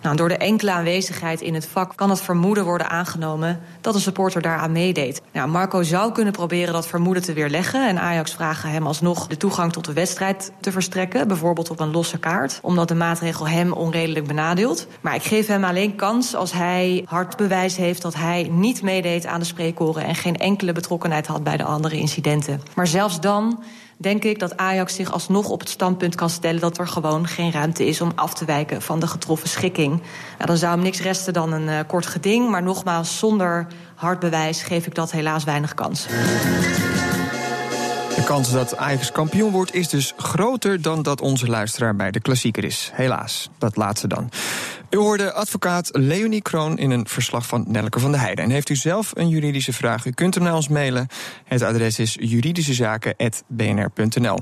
Nou, 0.06 0.18
door 0.18 0.28
de 0.28 0.36
enkele 0.36 0.72
aanwezigheid 0.72 1.40
in 1.40 1.54
het 1.54 1.66
vak 1.66 1.92
kan 1.96 2.10
het 2.10 2.20
vermoeden 2.20 2.64
worden 2.64 2.90
aangenomen 2.90 3.60
dat 3.80 3.94
een 3.94 4.00
supporter 4.00 4.42
daaraan 4.42 4.72
meedeed. 4.72 5.22
Nou, 5.32 5.48
Marco 5.48 5.82
zou 5.82 6.12
kunnen 6.12 6.32
proberen 6.32 6.72
dat 6.72 6.86
vermoeden 6.86 7.22
te 7.22 7.32
weerleggen 7.32 7.88
en 7.88 8.00
Ajax 8.00 8.34
vragen 8.34 8.70
hem 8.70 8.86
alsnog 8.86 9.26
de 9.26 9.36
toegang 9.36 9.72
tot 9.72 9.84
de 9.84 9.92
wedstrijd 9.92 10.52
te 10.60 10.72
verstrekken, 10.72 11.28
bijvoorbeeld 11.28 11.70
op 11.70 11.80
een 11.80 11.90
losse 11.90 12.18
kaart, 12.18 12.58
omdat 12.62 12.88
de 12.88 12.94
maatregel 12.94 13.48
hem 13.48 13.72
onredelijk 13.72 14.26
benadeelt. 14.26 14.86
Maar 15.00 15.14
ik 15.14 15.22
geef 15.22 15.46
hem 15.46 15.64
alleen 15.64 15.96
kans 15.96 16.34
als 16.34 16.52
hij 16.52 17.04
hard 17.06 17.36
bewijs 17.36 17.76
heeft 17.76 18.02
dat 18.02 18.14
hij 18.14 18.48
niet 18.50 18.82
meedeed 18.82 19.26
aan 19.26 19.40
de 19.40 19.46
spreekkoren 19.46 20.04
en 20.04 20.14
geen 20.14 20.36
enkele 20.36 20.72
betrokkenheid 20.72 21.26
had 21.26 21.44
bij 21.44 21.56
de 21.56 21.64
andere 21.64 21.96
incidenten. 21.96 22.62
Maar 22.74 22.86
zelfs 22.86 23.20
dan 23.20 23.62
denk 23.96 24.24
ik 24.24 24.38
dat 24.38 24.56
Ajax 24.56 24.94
zich 24.94 25.12
alsnog 25.12 25.48
op 25.48 25.60
het 25.60 25.68
standpunt 25.68 26.14
kan 26.14 26.30
stellen 26.30 26.60
dat 26.60 26.78
er 26.78 26.88
gewoon 26.88 27.26
geen 27.26 27.52
ruimte 27.52 27.86
is 27.86 28.00
om 28.00 28.12
af 28.14 28.34
te 28.34 28.44
wijken 28.44 28.82
van 28.82 29.00
de 29.00 29.06
getroffen 29.06 29.48
schikking. 29.48 29.95
Dan 30.44 30.56
zou 30.56 30.74
hem 30.74 30.82
niks 30.82 31.00
resten 31.00 31.32
dan 31.32 31.52
een 31.52 31.68
uh, 31.68 31.78
kort 31.86 32.06
geding, 32.06 32.50
maar 32.50 32.62
nogmaals, 32.62 33.18
zonder 33.18 33.66
hard 33.94 34.18
bewijs 34.18 34.62
geef 34.62 34.86
ik 34.86 34.94
dat 34.94 35.10
helaas 35.10 35.44
weinig 35.44 35.74
kans. 35.74 36.06
De 38.16 38.24
kans 38.24 38.52
dat 38.52 38.76
Ajax 38.76 39.12
kampioen 39.12 39.50
wordt 39.50 39.74
is 39.74 39.88
dus 39.88 40.12
groter 40.16 40.82
dan 40.82 41.02
dat 41.02 41.20
onze 41.20 41.46
luisteraar 41.46 41.96
bij 41.96 42.10
de 42.10 42.20
klassieker 42.20 42.64
is. 42.64 42.90
Helaas, 42.94 43.50
dat 43.58 43.76
laatste 43.76 44.08
dan. 44.08 44.30
U 44.96 44.98
hoorde 44.98 45.32
advocaat 45.32 45.88
Leonie 45.92 46.42
Kroon 46.42 46.78
in 46.78 46.90
een 46.90 47.08
verslag 47.08 47.46
van 47.46 47.64
Nelke 47.68 48.00
van 48.00 48.10
der 48.10 48.20
Heijden. 48.20 48.44
En 48.44 48.50
heeft 48.50 48.68
u 48.68 48.76
zelf 48.76 49.10
een 49.14 49.28
juridische 49.28 49.72
vraag, 49.72 50.06
u 50.06 50.10
kunt 50.10 50.34
hem 50.34 50.44
naar 50.44 50.54
ons 50.54 50.68
mailen. 50.68 51.06
Het 51.44 51.62
adres 51.62 51.98
is 51.98 52.16
juridischezaken.bnr.nl. 52.20 54.38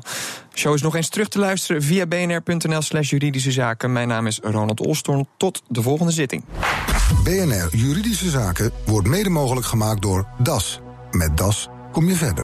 Show 0.55 0.75
is 0.75 0.83
nog 0.83 0.97
eens 0.97 1.09
terug 1.09 1.29
te 1.29 1.39
luisteren 1.39 1.83
via 1.83 2.07
bnr.nl 2.07 2.83
slash 2.83 3.11
juridische 3.11 3.53
zaken. 3.53 3.93
Mijn 3.93 4.09
naam 4.09 4.27
is 4.27 4.39
Ronald 4.43 4.81
Olstorn. 4.81 5.29
Tot 5.37 5.63
de 5.69 5.83
volgende 5.83 6.13
zitting. 6.13 6.45
BNR 7.25 7.69
Juridische 7.71 8.31
Zaken 8.31 8.71
wordt 8.87 9.09
mede 9.09 9.31
mogelijk 9.31 9.67
gemaakt 9.67 10.03
door 10.03 10.27
DAS. 10.39 10.81
Met 11.11 11.37
DAS 11.37 11.69
kom 11.93 12.09
je 12.09 12.15
verder. 12.15 12.43